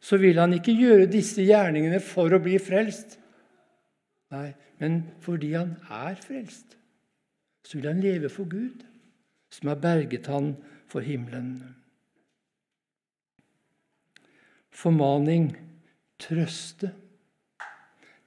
[0.00, 3.16] så vil han ikke gjøre disse gjerningene for å bli frelst.
[4.36, 6.76] Nei, men fordi han er frelst,
[7.64, 8.84] så vil han leve for Gud,
[9.48, 10.52] som har berget han
[10.92, 11.56] for himmelen.
[14.78, 15.50] Formaning
[16.22, 16.92] trøste.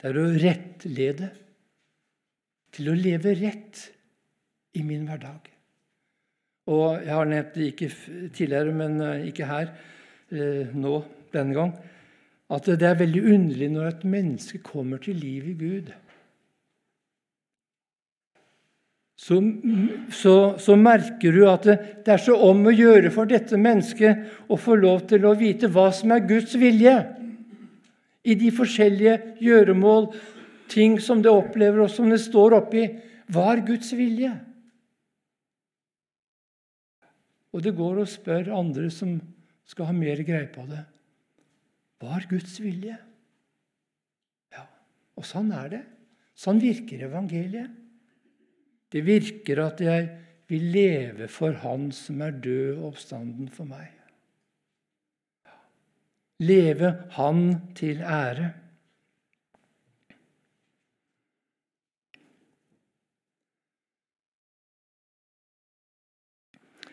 [0.01, 1.29] Det er å rettlede.
[2.71, 3.81] Til å leve rett
[4.79, 5.49] i min hverdag.
[6.71, 7.89] Og Jeg har nevnt det ikke
[8.35, 9.71] tidligere, men eh, ikke her
[10.31, 11.01] eh, nå
[11.33, 11.73] denne gang,
[12.51, 15.91] at det er veldig underlig når et menneske kommer til liv i Gud.
[19.21, 19.38] Så,
[20.10, 24.49] så, så, merker du at det, det, er så om å gjøre for dette mennesket
[24.49, 26.95] å få lov til å vite hva som er Guds vilje
[28.25, 30.07] i de forskjellige gjøremål,
[30.73, 32.88] ting som det opplever, og som det står oppi.
[33.29, 34.31] Hva er Guds vilje?
[37.53, 39.19] Og det går og spør andre som
[39.69, 40.81] skal ha mer greie på det.
[42.01, 42.97] Hva er Guds vilje?
[44.55, 44.65] Ja,
[45.13, 45.84] Og sånn er det.
[46.34, 47.80] Sånn virker evangeliet.
[48.91, 50.08] Det virker at jeg
[50.51, 53.88] vil leve for Han som er død og oppstanden for meg.
[56.41, 57.45] Leve Han
[57.77, 58.51] til ære.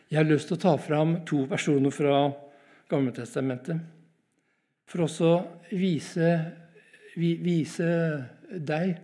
[0.09, 2.21] Jeg har lyst til å ta fram to personer fra
[2.89, 3.83] Gammeltestamentet
[4.89, 5.33] for også
[5.77, 6.31] vise,
[7.19, 7.91] vise
[8.49, 8.95] deg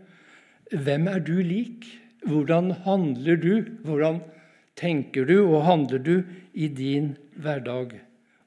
[0.73, 1.85] hvem er du lik.
[2.25, 3.53] Hvordan handler du?
[3.85, 4.23] Hvordan
[4.77, 6.15] tenker du og handler du
[6.55, 7.99] i din hverdag?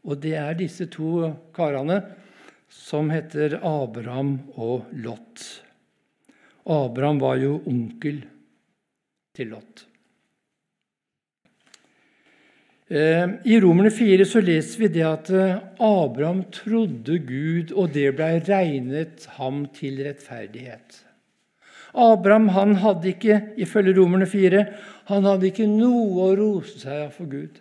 [0.08, 2.02] Og det er disse to karene
[2.72, 5.44] som heter Abraham og Lot.
[6.68, 8.24] Abraham var jo onkel
[9.36, 9.86] til Lot.
[12.88, 18.14] Eh, I Romerne 4 så leser vi det at eh, Abraham trodde Gud, og det
[18.16, 21.04] ble regnet ham til rettferdighet.
[21.98, 24.66] Abraham han hadde ikke, ifølge Romerne 4,
[25.10, 27.58] han hadde ikke noe å rose seg av for Gud.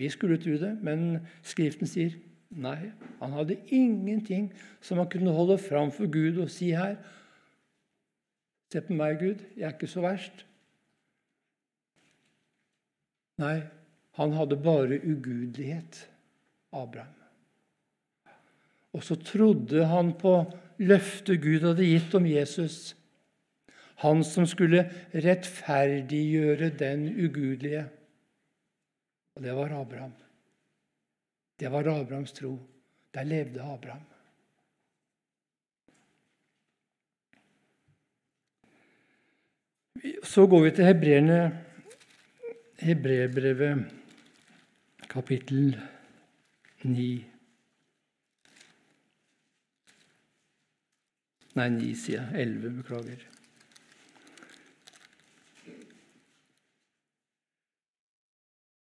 [0.00, 2.16] Vi skulle tro det, men Skriften sier
[2.52, 2.90] nei.
[3.20, 4.50] Han hadde ingenting
[4.84, 6.98] som han kunne holde fram for Gud og si her.
[8.72, 9.44] Se på meg, Gud.
[9.56, 10.44] Jeg er ikke så verst.
[13.40, 13.60] Nei,
[14.16, 16.06] han hadde bare ugudelighet,
[16.72, 17.12] Abraham.
[18.96, 20.38] Og så trodde han på
[20.78, 22.94] løftet Gud hadde gitt om Jesus.
[24.04, 24.84] Han som skulle
[25.14, 27.86] rettferdiggjøre den ugudelige.
[29.36, 30.12] Og det var Abraham.
[31.60, 32.58] Det var Abrahams tro.
[33.14, 34.04] Der levde Abraham.
[40.22, 41.66] Så går vi til hebreerne
[42.78, 43.86] Hebreerbrevet,
[45.08, 45.80] kapittel
[46.82, 47.35] 9.
[51.56, 52.46] Nei, 9, sier jeg.
[52.46, 53.24] 11, beklager.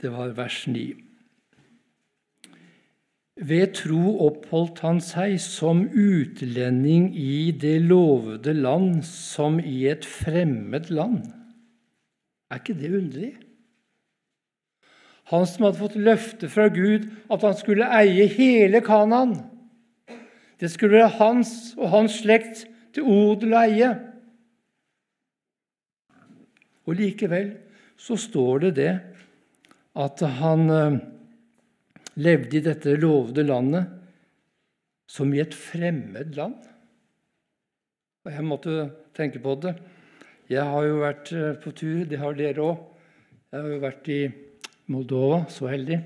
[0.02, 0.90] Det var vers 9.
[3.36, 10.92] Ved tro oppholdt han seg som utlending i det lovede land som i et fremmed
[10.92, 11.26] land.
[12.52, 13.34] Er ikke det underlig?
[15.32, 19.38] Han som hadde fått løfte fra Gud at han skulle eie hele Kanaan.
[20.66, 22.64] Det skulle være hans og hans slekt
[22.96, 23.90] til odel og eie.
[26.90, 27.52] Og likevel
[28.02, 28.94] så står det det
[30.02, 30.98] at han eh,
[32.18, 33.92] levde i dette lovede landet
[35.06, 36.58] som i et fremmed land.
[38.26, 39.76] Og jeg måtte tenke på det.
[40.50, 42.82] Jeg har jo vært eh, på tur, det har dere òg.
[43.54, 44.20] Jeg har jo vært i
[44.90, 46.02] Moldova, så heldig.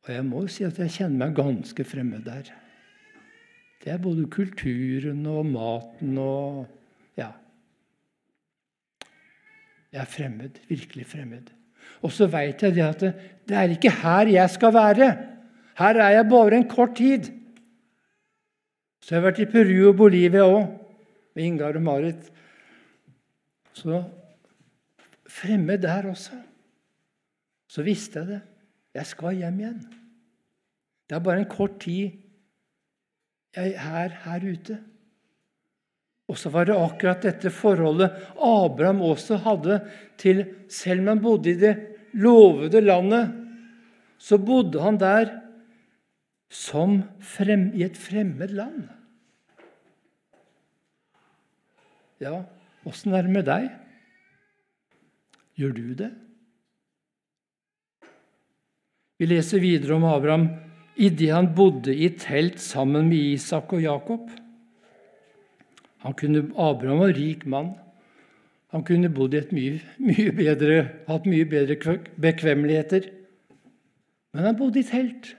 [0.00, 2.54] Og jeg må jo si at jeg kjenner meg ganske fremmed der.
[3.82, 6.66] Det er både kulturen og maten og
[7.18, 7.30] Ja.
[9.92, 10.60] Jeg er fremmed.
[10.68, 11.50] Virkelig fremmed.
[12.02, 13.12] Og så veit jeg det at det,
[13.48, 15.10] det er ikke her jeg skal være.
[15.78, 17.28] Her er jeg bare en kort tid.
[19.02, 20.66] Så jeg har vært i Peru og Bolivia òg,
[21.34, 22.30] med Ingar og Marit.
[23.74, 24.04] Så
[25.26, 26.38] fremmed der også.
[27.68, 28.40] Så visste jeg det.
[28.94, 29.80] Jeg skal hjem igjen.
[31.08, 32.21] Det er bare en kort tid
[33.56, 34.78] jeg er her ute.
[36.30, 39.80] Og så var det akkurat dette forholdet Abraham også hadde
[40.20, 41.74] til Selv om han bodde i det
[42.12, 43.32] lovede landet,
[44.18, 45.30] så bodde han der
[46.52, 48.84] som frem, i et fremmed land.
[52.20, 52.42] Ja,
[52.86, 53.70] åssen er det med deg?
[55.58, 56.10] Gjør du det?
[59.18, 60.46] Vi leser videre om Abraham
[61.02, 64.30] idet han bodde i telt sammen med Isak og Jakob.
[66.02, 67.74] Han kunne, Abraham var rik mann.
[68.72, 71.76] Han kunne bodd i et mye, mye bedre, hatt mye bedre
[72.22, 73.10] bekvemmeligheter.
[74.32, 75.34] Men han bodde i telt.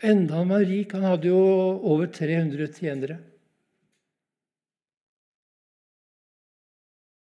[0.00, 0.92] Enda han var rik.
[0.96, 1.40] Han hadde jo
[1.80, 3.18] over 300 tjenere.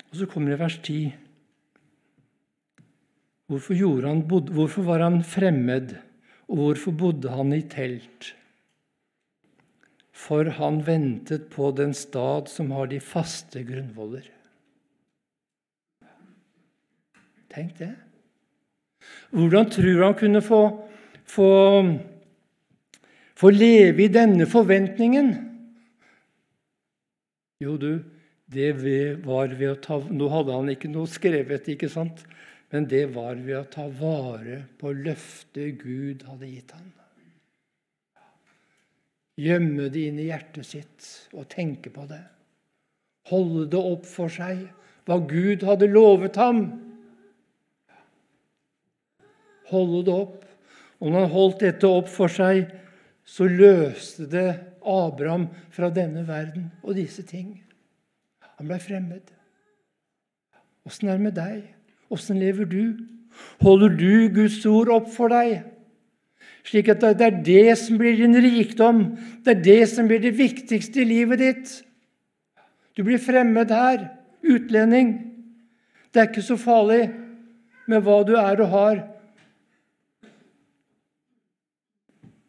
[0.09, 1.28] Og så kommer det vers 10.
[3.49, 5.95] Hvorfor, han, hvorfor var han fremmed,
[6.47, 8.35] og hvorfor bodde han i telt?
[10.13, 14.27] For han ventet på den stad som har de faste grunnvoller.
[17.49, 17.95] Tenk det.
[19.33, 20.61] Hvordan tror han kunne få,
[21.25, 21.49] få,
[23.33, 25.31] få leve i denne forventningen?
[27.65, 28.03] Jo, du,
[28.45, 28.75] det
[29.25, 32.21] var ved å ta Nå hadde han ikke noe skrevet, ikke sant?
[32.69, 36.89] Men det var ved å ta vare på løftet Gud hadde gitt ham.
[39.39, 42.21] Gjemme det inn i hjertet sitt og tenke på det.
[43.31, 44.65] Holde det opp for seg,
[45.07, 46.65] hva Gud hadde lovet ham.
[49.71, 50.45] Holde det opp.
[50.99, 52.65] Og når han holdt dette opp for seg,
[53.23, 54.49] så løste det
[54.83, 57.53] Abraham fra denne verden og disse ting.
[58.59, 59.31] Han ble fremmed.
[60.89, 61.78] Åssen er det med deg?
[62.09, 62.83] Åssen lever du?
[63.61, 65.61] Holder du Guds ord opp for deg?
[66.67, 69.03] Slik at det er det som blir din rikdom,
[69.45, 71.71] det er det som blir det viktigste i livet ditt.
[72.97, 74.09] Du blir fremmed her,
[74.43, 75.13] utlending.
[76.11, 77.07] Det er ikke så farlig
[77.89, 79.01] med hva du er og har.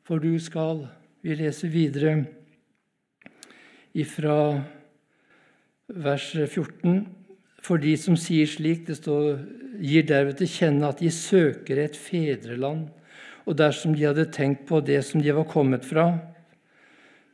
[0.05, 0.89] For du skal
[1.21, 2.15] Vi leser videre
[3.93, 4.57] ifra
[5.93, 7.20] vers 14.
[7.61, 9.43] For de som sier slik, det står,
[9.85, 12.89] gir derved til kjenne at de søker et fedreland.
[13.49, 16.07] Og dersom de hadde tenkt på det som de var kommet fra,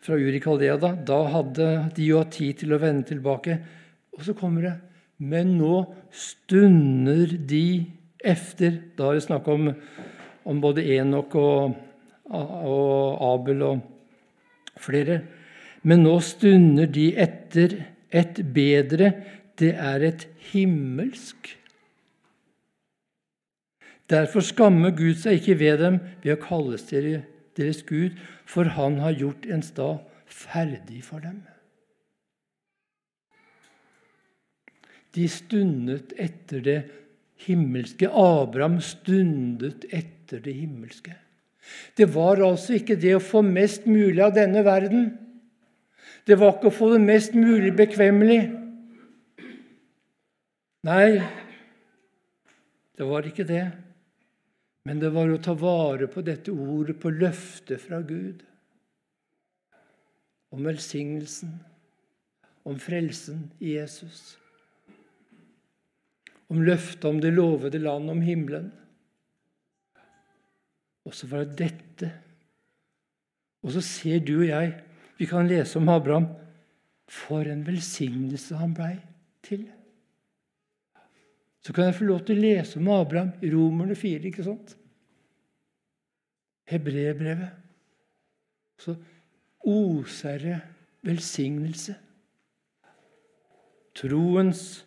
[0.02, 3.58] fra Uri Kaldea, da, da hadde de jo hatt tid til å vende tilbake.
[4.16, 4.76] Og så kommer det
[5.18, 7.86] Men nå stunder de
[8.20, 9.70] efter Da er det snakk om,
[10.44, 11.76] om både Enok og,
[12.28, 13.84] og Abel og
[14.82, 15.20] flere.
[15.86, 17.76] Men nå stunder de etter
[18.10, 19.12] et bedre
[19.58, 21.54] det er et himmelsk.
[24.10, 28.14] Derfor skammer Gud seg ikke ved dem ved å kalles deres Gud,
[28.46, 31.40] for han har gjort en stad ferdig for dem.
[35.16, 36.80] De stundet etter det
[37.46, 38.10] himmelske.
[38.10, 41.16] Abraham stundet etter det himmelske.
[41.96, 45.08] Det var altså ikke det å få mest mulig av denne verden.
[46.26, 48.65] Det var ikke å få det mest mulig bekvemmelig.
[50.86, 51.18] Nei,
[52.94, 53.64] det var ikke det.
[54.86, 58.44] Men det var å ta vare på dette ordet, på løftet fra Gud.
[60.54, 61.56] Om velsignelsen,
[62.62, 64.36] om frelsen i Jesus.
[66.46, 68.70] Om løftet om det lovede land, om himmelen.
[71.06, 72.12] Og så var det dette.
[73.66, 74.82] Og så ser du og jeg
[75.16, 76.28] Vi kan lese om Abraham.
[77.08, 78.98] For en velsignelse han blei
[79.46, 79.64] til
[81.66, 84.28] så kan jeg få lov til å lese om Abraham i Romerne 4.
[84.30, 84.76] ikke sant?
[86.66, 87.50] hebreerbrevet,
[88.78, 88.94] så
[89.66, 90.60] oser det
[91.02, 91.94] velsignelse.
[93.94, 94.82] Troens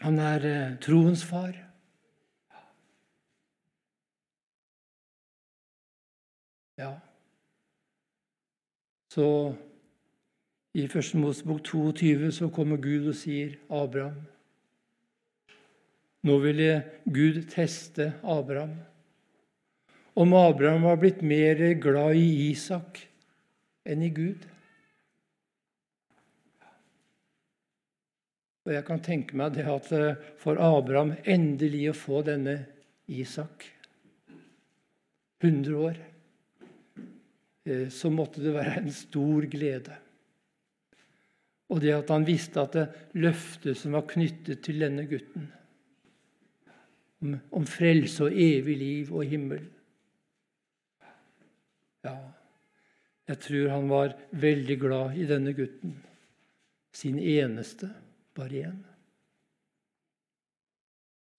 [0.00, 1.54] Han er eh, troens far.
[6.78, 6.90] Ja.
[9.08, 9.54] Så
[10.74, 14.33] i Første Mosebok 22 så kommer Gud og sier Abraham
[16.24, 18.78] Nå ville Gud teste Abraham.
[20.14, 23.02] Om Abraham var blitt mer glad i Isak
[23.84, 24.46] enn i Gud.
[28.64, 32.56] Og jeg kan tenke meg det at eh, for Abraham endelig å få denne
[33.12, 33.66] Isak
[35.44, 35.98] 100 år
[37.68, 39.98] eh, så måtte det være en stor glede.
[41.68, 42.86] Og det at han visste at det
[43.20, 45.50] løftet som var knyttet til denne gutten,
[47.24, 49.64] om, om frelse og evig liv og himmel
[52.04, 52.18] Ja,
[53.30, 55.94] jeg tror han var veldig glad i denne gutten,
[56.92, 57.88] sin eneste,
[58.36, 58.82] bare én.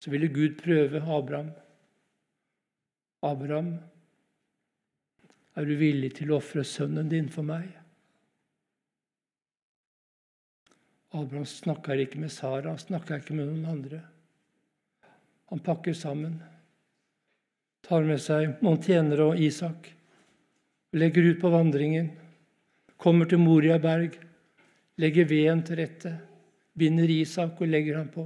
[0.01, 1.51] Så ville Gud prøve Abraham.
[3.21, 3.69] Abraham,
[5.53, 7.69] er du villig til å ofre sønnen din for meg?
[11.13, 14.01] Abraham snakker ikke med Sara, han snakker ikke med noen andre.
[15.56, 16.34] Han pakker sammen,
[17.88, 19.86] tar med seg noen tjenere og Isak,
[20.99, 22.10] legger ut på vandringen,
[22.99, 24.18] kommer til Moriaberg,
[24.99, 26.12] legger veden til rette,
[26.76, 28.26] binder Isak og legger ham på.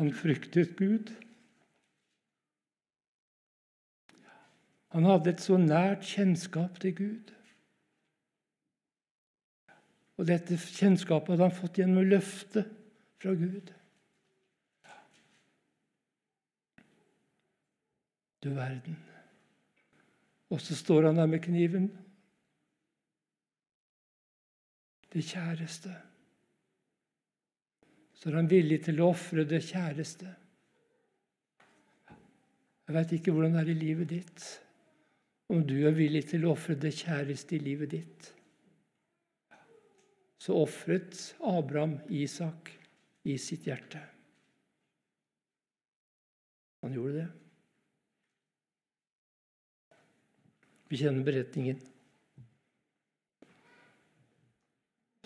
[0.00, 1.14] Han fryktet Gud.
[4.90, 7.36] Han hadde et så nært kjennskap til Gud.
[10.16, 12.70] Og dette kjennskapet hadde han fått gjennom løftet
[13.20, 13.72] fra Gud.
[18.42, 18.96] Du verden.
[20.52, 21.88] Og så står han der med kniven.
[25.12, 25.92] Det kjæreste.
[28.14, 30.28] Så er han villig til å ofre det kjæreste.
[32.86, 34.46] Jeg veit ikke hvordan det er i livet ditt
[35.50, 38.30] om du er villig til å ofre det kjæreste i livet ditt.
[40.38, 42.70] Så ofret Abraham Isak
[43.26, 44.02] i sitt hjerte.
[46.84, 47.28] Han gjorde det.
[50.86, 51.80] Vi kjenner beretningen.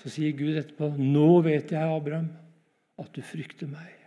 [0.01, 2.31] Så sier Gud etterpå, 'Nå vet jeg, Abraham,
[2.97, 3.99] at du frykter meg.'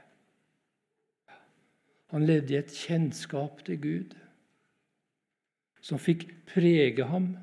[2.14, 4.12] Han levde i et kjennskap til Gud
[5.84, 7.34] som fikk prege ham.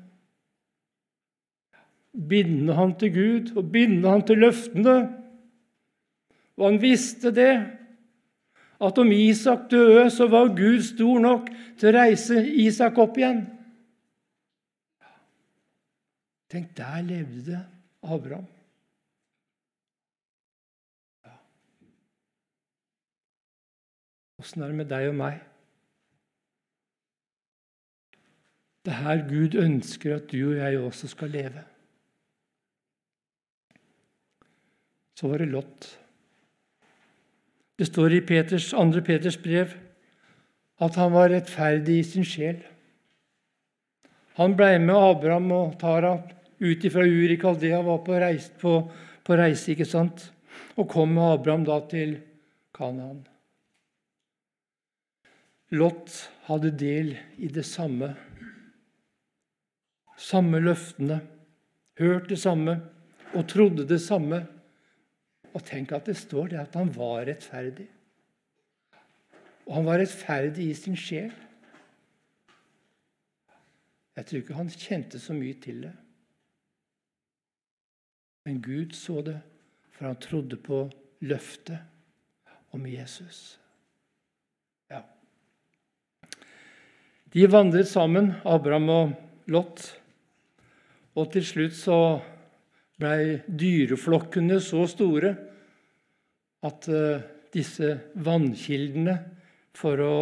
[2.11, 4.97] Binde ham til Gud og binde ham til løftene.
[6.59, 7.53] Og han visste det,
[8.81, 11.49] at om Isak døde, så var Gud stor nok
[11.79, 13.45] til å reise Isak opp igjen.
[16.51, 17.61] Tenk, der levde
[18.03, 18.49] Abraham.
[24.41, 25.37] Åssen er det med deg og meg?
[28.81, 31.61] Det er her Gud ønsker at du og jeg også skal leve.
[35.17, 35.87] Så var det Lot.
[37.77, 39.01] Det står i Peters, 2.
[39.05, 39.73] Peters brev
[40.81, 42.61] at han var rettferdig i sin sjel.
[44.39, 46.15] Han ble med Abraham og Tara
[46.61, 48.75] ut fra Ur i Kaldea, var på reise, på,
[49.25, 50.31] på reise, ikke sant?
[50.77, 52.15] og kom med Abraham da til
[52.75, 53.21] Kanaan.
[55.75, 56.11] Lot
[56.47, 58.13] hadde del i det samme
[60.21, 61.19] samme løftene,
[61.99, 62.77] hørt det samme
[63.33, 64.45] og trodde det samme.
[65.53, 67.87] Og tenk at det står det at han var rettferdig.
[69.67, 71.33] Og han var rettferdig i sin sjel.
[74.15, 75.93] Jeg tror ikke han kjente så mye til det.
[78.45, 79.37] Men Gud så det,
[79.93, 80.83] for han trodde på
[81.21, 81.79] løftet
[82.73, 83.59] om Jesus.
[84.89, 85.03] Ja.
[87.33, 89.13] De vandret sammen, Abraham og
[89.47, 89.83] Lot.
[91.15, 91.97] Og til slutt så
[93.01, 95.33] blei dyreflokkene så store
[96.65, 99.17] at uh, disse vannkildene
[99.77, 100.15] for å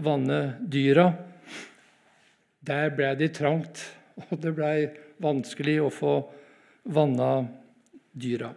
[0.00, 1.10] vanne dyra
[2.60, 3.82] Der blei det trangt,
[4.28, 6.14] og det blei vanskelig å få
[6.92, 7.30] vanna
[8.12, 8.50] dyra.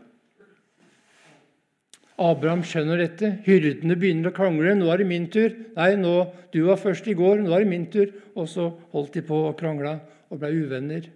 [2.20, 3.30] Abraham skjønner dette.
[3.48, 4.76] Hyrdene begynner å krangle.
[4.76, 6.14] 'Nå er det min tur.' 'Nei, nå,
[6.54, 7.42] du var først i går.
[7.42, 9.98] Nå er det min tur.' Og så holdt de på å krangle
[10.30, 11.10] og ble uvenner.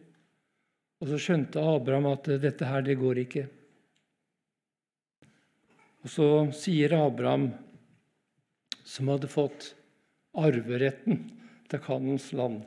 [0.98, 3.46] Og så skjønte Abraham at dette her, det går ikke.
[6.06, 7.52] Og så sier Abraham,
[8.88, 9.74] som hadde fått
[10.38, 11.22] arveretten
[11.68, 12.64] til Kanons land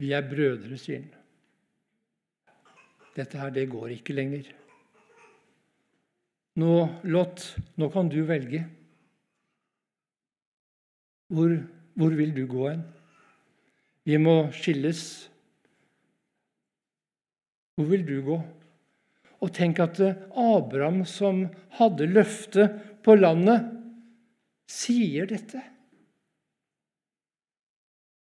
[0.00, 1.10] Vi er brødre, sier han.
[3.12, 4.46] Dette her, det går ikke lenger.
[6.56, 6.70] Nå,
[7.04, 7.42] Lot,
[7.76, 8.62] nå kan du velge.
[11.28, 11.52] Hvor,
[12.00, 12.86] hvor vil du gå hen?
[14.08, 15.02] Vi må skilles.
[17.76, 18.38] Hvor vil du gå?
[19.40, 20.00] Og tenk at
[20.36, 21.46] Abraham, som
[21.78, 23.68] hadde løftet på landet,
[24.70, 25.62] sier dette.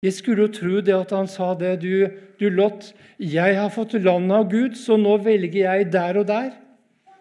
[0.02, 1.76] Jeg skulle jo tro det at han sa det.
[1.84, 2.08] Du,
[2.40, 2.90] du Lot,
[3.22, 6.56] jeg har fått landet av Gud, så nå velger jeg der og der,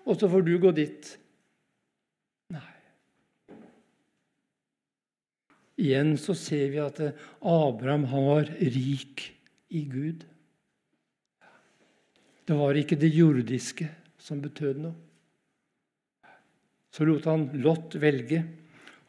[0.09, 1.11] og så får du gå dit.
[2.55, 2.65] Nei.
[5.81, 7.01] Igjen så ser vi at
[7.41, 9.23] Abraham han var rik
[9.73, 10.27] i Gud.
[12.45, 13.87] Det var ikke det jordiske
[14.21, 14.97] som betød noe.
[16.91, 18.43] Så lot han Lot velge.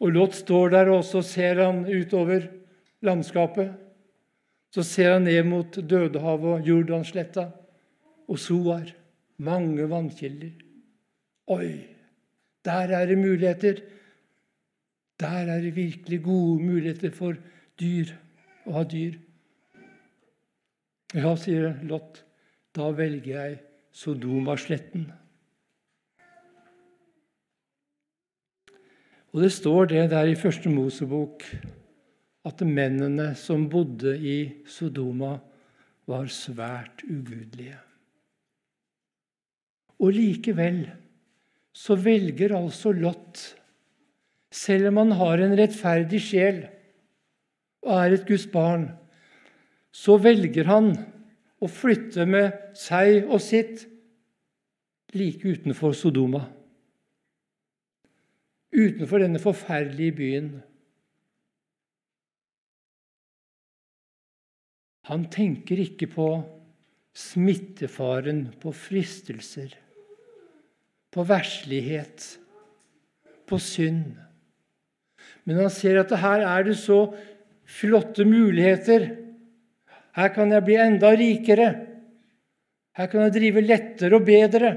[0.02, 2.48] Og Lot står der, og så ser han utover
[3.06, 3.74] landskapet.
[4.72, 7.48] Så ser han ned mot Dødehavet og Jordansletta
[8.30, 8.94] og Soar.
[9.42, 10.54] Mange vannkilder.
[11.52, 11.72] Oi,
[12.66, 13.82] der er det muligheter.
[15.22, 17.38] Der er det virkelig gode muligheter for
[17.80, 18.10] dyr
[18.66, 19.20] å ha dyr.
[21.14, 22.24] Ja, sier Lot,
[22.74, 23.60] da velger jeg
[23.92, 25.10] Sodomasletten.
[29.32, 31.46] Og det står det der i Første Mosebok
[32.48, 35.38] at mennene som bodde i Sodoma,
[36.10, 37.78] var svært ugudelige.
[40.02, 40.82] Og likevel
[41.72, 43.44] så velger altså Lot,
[44.52, 46.66] selv om han har en rettferdig sjel
[47.88, 48.90] og er et Guds barn,
[49.92, 50.94] så velger han
[51.62, 53.86] å flytte med seg og sitt
[55.18, 56.46] like utenfor Sodoma.
[58.72, 60.52] Utenfor denne forferdelige byen.
[65.12, 66.28] Han tenker ikke på
[67.18, 69.74] smittefaren, på fristelser,
[71.12, 72.28] på verslighet,
[73.50, 74.14] på synd.
[75.46, 77.00] Men han ser at her er det så
[77.66, 79.08] flotte muligheter.
[80.18, 81.70] Her kan jeg bli enda rikere.
[82.98, 84.72] Her kan jeg drive lettere og bedre.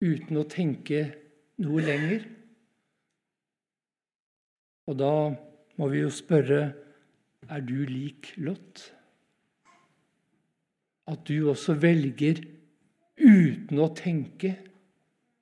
[0.00, 1.04] Uten å tenke
[1.60, 2.24] noe lenger.
[4.90, 5.12] Og da
[5.78, 6.62] må vi jo spørre
[7.50, 8.82] er du lik Lot?
[11.10, 12.42] At du også velger
[13.20, 14.54] uten å tenke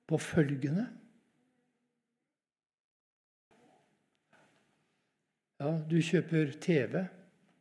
[0.09, 0.87] på følgende?
[5.59, 7.01] Ja, du kjøper TV.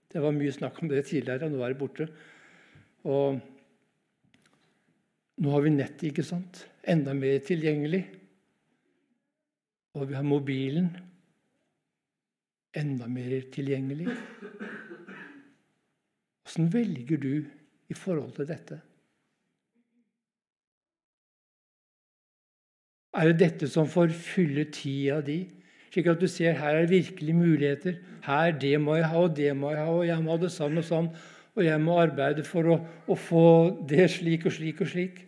[0.08, 1.50] Det var mye snakk om det tidligere.
[1.50, 2.06] Nå er det borte.
[3.10, 3.40] Og
[5.42, 6.62] nå har vi nettet, ikke sant?
[6.86, 8.04] Enda mer tilgjengelig.
[9.98, 10.92] Og vi har mobilen
[12.78, 14.06] enda mer tilgjengelig.
[16.46, 17.32] Åssen velger du
[17.90, 18.78] i forhold til dette?
[23.18, 25.40] Er det dette som får fylle tida di,
[25.98, 27.96] slik at du ser her er virkelig muligheter?
[28.22, 30.50] Her, det må jeg ha, og det må jeg ha, og jeg må ha det
[30.54, 31.08] sånn og sånn.
[31.58, 32.76] Og jeg må arbeide for å,
[33.08, 33.46] å få
[33.88, 35.24] det slik og slik og slik.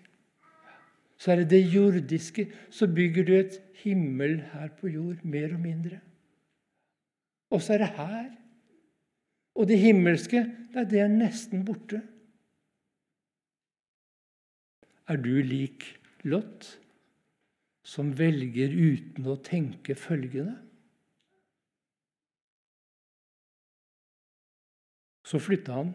[1.18, 2.46] Så er det det jordiske.
[2.70, 5.98] Så bygger du et himmel her på jord, mer og mindre.
[7.50, 8.28] Og så er det her.
[9.58, 11.98] Og det himmelske, det er nesten borte.
[15.10, 16.76] Er du lik Lot,
[17.86, 20.56] som velger uten å tenke følgende?
[25.24, 25.92] Så flytta han.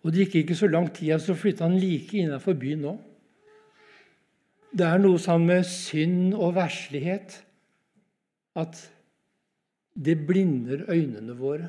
[0.00, 2.94] Og Det gikk ikke så lang tid, så flytta han like innafor byen nå.
[4.70, 7.40] Det er noe sammen med synd og verslighet
[8.56, 8.80] at
[9.98, 11.68] det blinder øynene våre.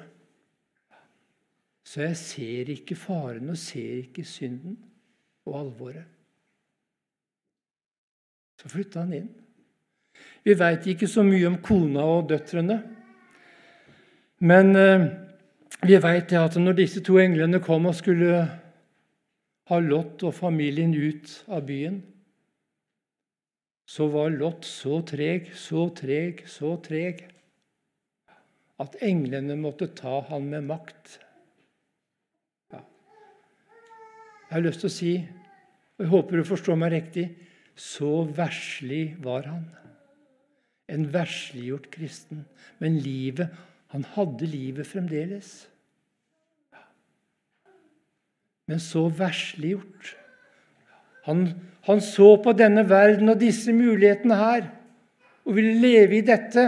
[1.84, 4.78] Så jeg ser ikke faren og ser ikke synden
[5.49, 6.05] og alvoret.
[8.62, 9.30] Så flytta han inn.
[10.45, 12.78] Vi veit ikke så mye om kona og døtrene.
[14.45, 15.05] Men eh,
[15.82, 18.45] vi veit at når disse to englene kom og skulle
[19.72, 22.01] ha Lot og familien ut av byen,
[23.89, 27.26] så var Lot så treg, så treg, så treg
[28.82, 31.18] at englene måtte ta han med makt.
[32.74, 32.82] Ja.
[34.47, 35.14] Jeg har lyst til å si,
[35.97, 37.28] og jeg håper du forstår meg riktig,
[37.82, 39.66] så verslig var han.
[40.92, 42.46] En versliggjort kristen.
[42.80, 43.50] Men livet
[43.92, 45.68] Han hadde livet fremdeles.
[48.72, 50.14] men så versliggjort.
[51.28, 51.42] Han,
[51.84, 54.70] han så på denne verden og disse mulighetene her
[55.44, 56.64] og ville leve i dette.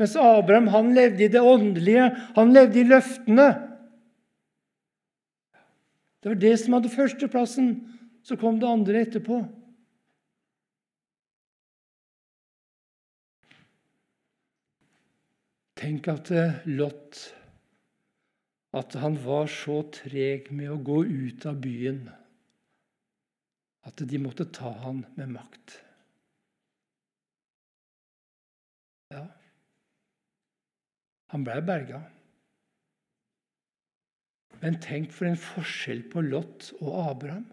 [0.00, 2.06] Mens Abraham han levde i det åndelige,
[2.38, 3.48] han levde i løftene.
[6.22, 7.74] Det var det som hadde førsteplassen.
[8.24, 9.42] Så kom det andre etterpå.
[15.82, 17.18] Tenk at eh, Lot
[18.78, 22.04] At han var så treg med å gå ut av byen
[23.82, 25.72] at de måtte ta han med makt.
[29.10, 29.24] Ja,
[31.34, 31.98] han blei berga.
[34.62, 37.48] Men tenk for en forskjell på Lot og Abraham.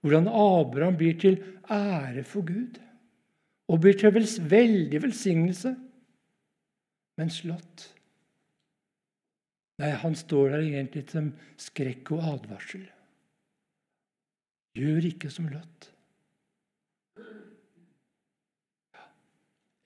[0.00, 1.36] Hvordan Abraham blir til
[1.68, 2.80] ære for Gud
[3.70, 4.12] og blir til
[4.50, 5.74] veldig velsignelse.
[7.20, 7.88] Mens slått.
[9.82, 12.84] Nei, han står der egentlig som skrekk og advarsel.
[14.78, 15.90] Gjør ikke som Lot.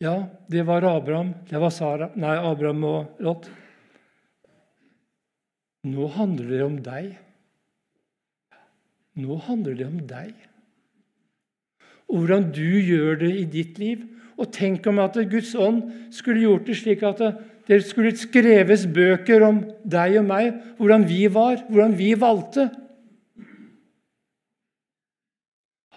[0.01, 0.15] Ja,
[0.49, 3.49] det var Abraham, det var Sara, nei, Abraham og Lot.
[5.89, 7.09] Nå handler det om deg.
[9.19, 10.48] Nå handler det om deg
[12.09, 14.07] og hvordan du gjør det i ditt liv.
[14.39, 15.83] Og tenk om at Guds ånd
[16.15, 17.23] skulle gjort det slik at
[17.69, 22.69] det skulle skreves bøker om deg og meg, hvordan vi var, hvordan vi valgte.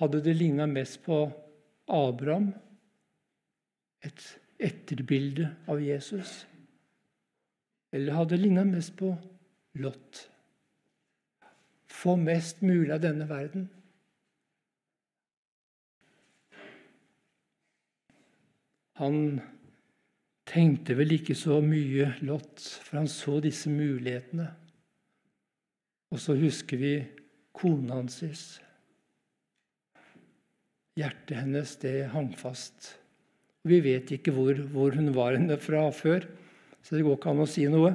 [0.02, 1.24] Hadde det ligna mest på
[1.88, 2.50] Abraham,
[4.04, 4.24] et
[4.60, 6.42] etterbilde av Jesus?
[7.94, 9.14] Eller hadde det ligna mest på
[9.80, 10.26] Lot?
[11.92, 13.70] Få mest mulig av denne verden.
[19.02, 19.42] Han
[20.48, 24.48] tenkte vel ikke så mye Lot, for han så disse mulighetene.
[26.12, 26.94] Og så husker vi
[27.56, 28.22] kona hans.
[31.00, 32.94] Hjertet hennes det hang fast.
[33.66, 36.26] Vi vet ikke hvor, hvor hun var henne fra før,
[36.82, 37.94] så det går ikke an å si noe.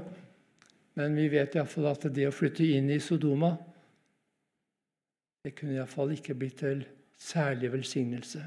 [0.97, 3.55] Men vi vet iallfall at det å flytte inn i Sodoma
[5.47, 6.81] det kunne iallfall ikke blitt til
[7.23, 8.41] særlig velsignelse.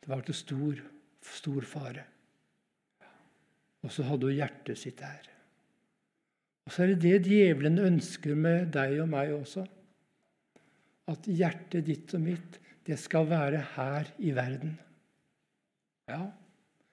[0.00, 0.80] Det var til stor,
[1.20, 2.06] stor fare.
[3.84, 5.28] Og så hadde hun hjertet sitt der.
[6.66, 9.64] Og så er det det djevelen ønsker med deg og meg også.
[11.10, 14.76] At hjertet ditt og mitt, det skal være her i verden.
[16.10, 16.28] Ja,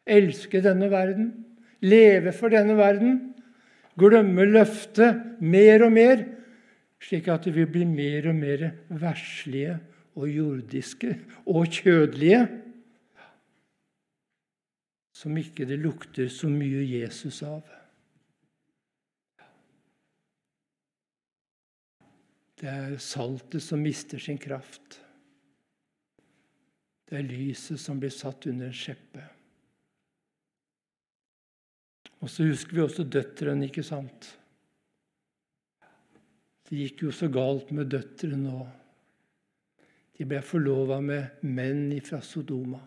[0.07, 1.31] elske denne verden,
[1.81, 3.19] leve for denne verden,
[3.97, 6.23] glemme løftet mer og mer,
[7.01, 9.77] slik at vi blir mer og mer verslige
[10.17, 11.13] og jordiske
[11.45, 12.45] og kjødelige
[15.17, 17.65] som ikke det lukter så mye Jesus av.
[22.57, 24.99] Det er saltet som mister sin kraft.
[27.07, 29.23] Det er lyset som blir satt under en skjeppe.
[32.17, 34.27] Og så husker vi også døtrene, ikke sant?
[36.67, 38.69] Det gikk jo så galt med døtrene òg.
[40.17, 42.81] De ble forlova med menn fra Sodoma.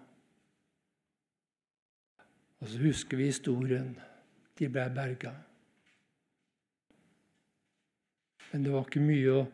[2.60, 3.94] Og så husker vi historien.
[4.58, 5.32] De ble berga.
[8.52, 9.48] Men det var ikke mye å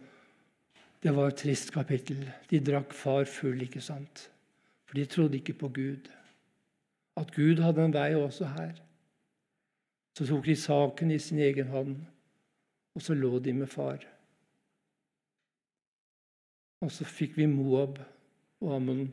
[0.97, 2.25] Det var et trist kapittel.
[2.51, 4.25] De drakk far full, ikke sant?
[4.89, 6.09] For de trodde ikke på Gud.
[7.21, 8.73] At Gud hadde en vei også her.
[10.17, 11.95] Så tok de saken i sin egen hånd,
[12.97, 14.01] og så lå de med far.
[16.81, 18.01] Og så fikk vi Moab
[18.65, 19.07] og Ammon,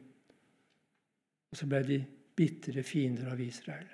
[1.51, 1.99] og så ble de
[2.35, 3.89] bitre fiender av Israel.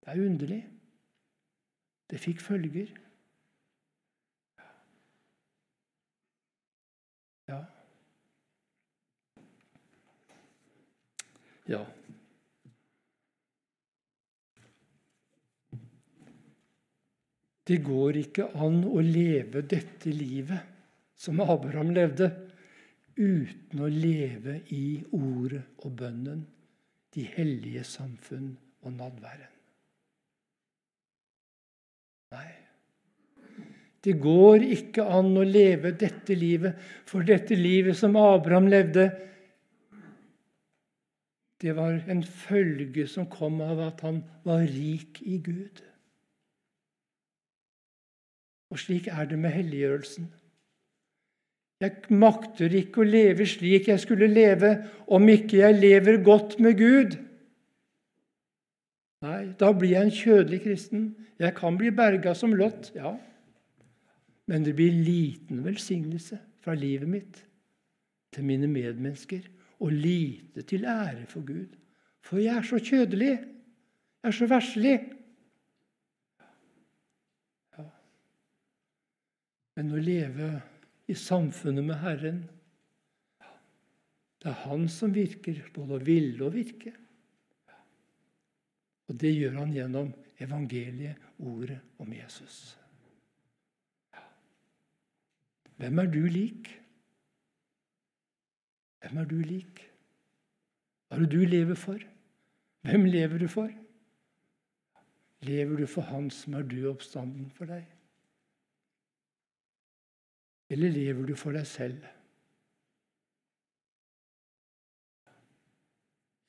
[0.00, 0.62] Det er underlig.
[2.06, 2.90] Det fikk følger.
[7.48, 7.60] Ja.
[11.66, 11.84] Ja.
[17.66, 20.74] Det går ikke an å leve dette livet
[21.18, 22.28] som Abraham levde,
[23.16, 26.44] uten å leve i ordet og bønnen
[27.16, 28.52] de hellige samfunn
[28.84, 29.52] og nadværen.
[32.36, 32.48] Nei.
[34.04, 36.76] Det går ikke an å leve dette livet,
[37.08, 39.08] for dette livet som Abraham levde,
[41.60, 45.80] det var en følge som kom av at han var rik i Gud.
[48.70, 50.28] Og slik er det med helliggjørelsen.
[51.80, 54.78] Jeg makter ikke å leve slik jeg skulle leve,
[55.12, 57.16] om ikke jeg lever godt med Gud.
[59.26, 61.08] Nei, da blir jeg en kjødelig kristen.
[61.40, 63.12] Jeg kan bli berga som Lot, ja.
[64.46, 67.42] Men det blir liten velsignelse fra livet mitt
[68.32, 69.44] til mine medmennesker
[69.82, 71.74] og lite til ære for Gud.
[72.24, 73.34] For jeg er så kjødelig.
[73.36, 74.94] Jeg er så verslig.
[77.76, 77.84] Ja.
[79.76, 80.48] Men å leve
[81.06, 82.44] i samfunnet med Herren
[84.42, 86.92] Det er Han som virker, både å ville og virke.
[89.08, 90.10] Og det gjør han gjennom
[90.42, 92.76] evangeliet, ordet om Jesus.
[95.76, 96.70] Hvem er du lik?
[99.02, 99.82] Hvem er du lik?
[101.06, 101.98] Hva er det du lever for?
[102.86, 103.72] Hvem lever du for?
[105.46, 107.84] Lever du for Han som er død oppstanden for deg?
[110.70, 112.04] Eller lever du for deg selv?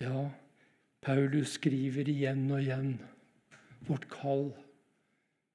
[0.01, 0.28] Ja,
[1.01, 2.91] Paulus skriver igjen og igjen
[3.88, 4.49] vårt kall.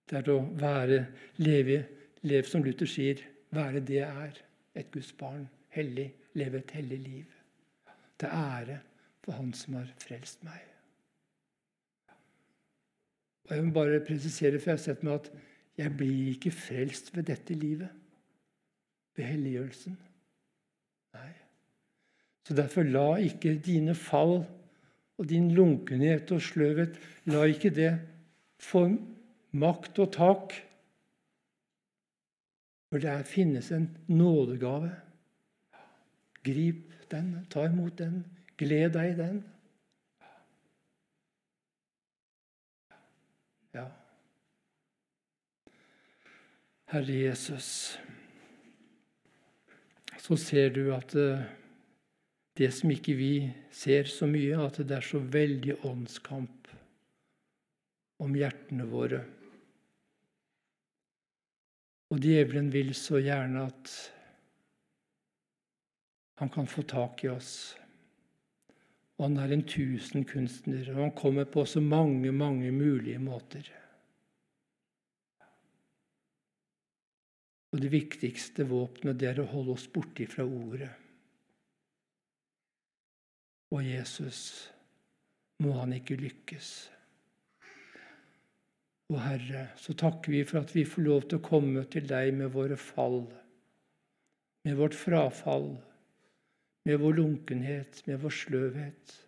[0.08, 1.04] Det er å være,
[1.42, 1.78] leve,
[2.26, 3.22] leve som Luther sier,
[3.54, 4.40] være det jeg er,
[4.78, 6.08] et Guds barn, hellig,
[6.38, 7.38] leve et hellig liv.
[8.18, 8.78] Til ære
[9.22, 10.60] for Han som har frelst meg.
[13.48, 15.32] Og Jeg må bare presisere, for jeg har sett meg at
[15.78, 17.90] jeg blir ikke frelst ved dette livet,
[19.16, 19.98] ved helliggjørelsen.
[21.14, 21.30] Nei.
[22.48, 24.42] Så derfor la ikke dine fall
[25.18, 26.96] og din lunkenhet og sløvhet,
[27.30, 27.92] la ikke det
[28.62, 28.86] få
[29.52, 30.54] makt og tak.
[32.90, 34.90] For der finnes en nådegave.
[36.44, 38.24] Grip den, ta imot den,
[38.58, 39.42] gled deg i den.
[43.72, 43.86] Ja.
[46.92, 47.98] Herre Jesus,
[50.22, 51.42] så ser du at uh,
[52.58, 53.32] det som ikke vi
[53.74, 56.70] ser så mye, at det er så veldig åndskamp
[58.22, 59.22] om hjertene våre.
[62.12, 63.94] Og djevelen vil så gjerne at
[66.42, 67.52] han kan få tak i oss.
[69.18, 73.64] Og han er en tusenkunstner, og han kommer på så mange, mange mulige måter.
[77.72, 80.90] Og det viktigste våpenet det er å holde oss borti fra ordet
[83.72, 84.40] og Jesus
[85.64, 86.68] må han ikke lykkes.
[89.12, 92.32] Og Herre, så takker vi for at vi får lov til å komme til deg
[92.36, 93.24] med våre fall,
[94.66, 95.74] med vårt frafall,
[96.88, 99.18] med vår lunkenhet, med vår sløvhet.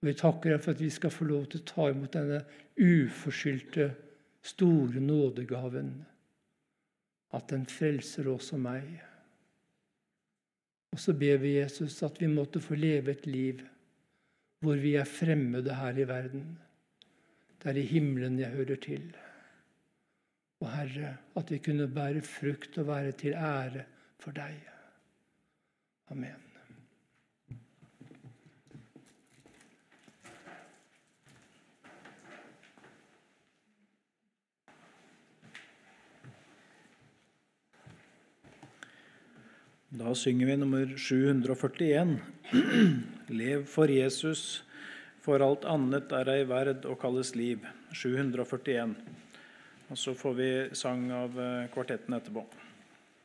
[0.00, 2.40] Og Vi takker deg for at vi skal få lov til å ta imot denne
[2.80, 3.90] uforskyldte,
[4.40, 5.90] store nådegaven.
[7.34, 8.86] At den frelser også meg.
[10.90, 13.60] Og så ber vi Jesus at vi måtte få leve et liv
[14.60, 16.58] hvor vi er fremmede her i verden.
[17.62, 19.06] Det er i himmelen jeg hører til.
[20.60, 23.86] Og Herre, at vi kunne bære frukt og være til ære
[24.20, 24.60] for deg.
[26.12, 26.49] Amen.
[39.90, 42.18] Da synger vi nummer 741.
[43.26, 44.62] Lev for Jesus,
[45.18, 47.66] for alt annet er ei verd å kalles liv.
[47.90, 48.94] 741.
[49.90, 52.44] Og så får vi sang av eh, kvartetten etterpå.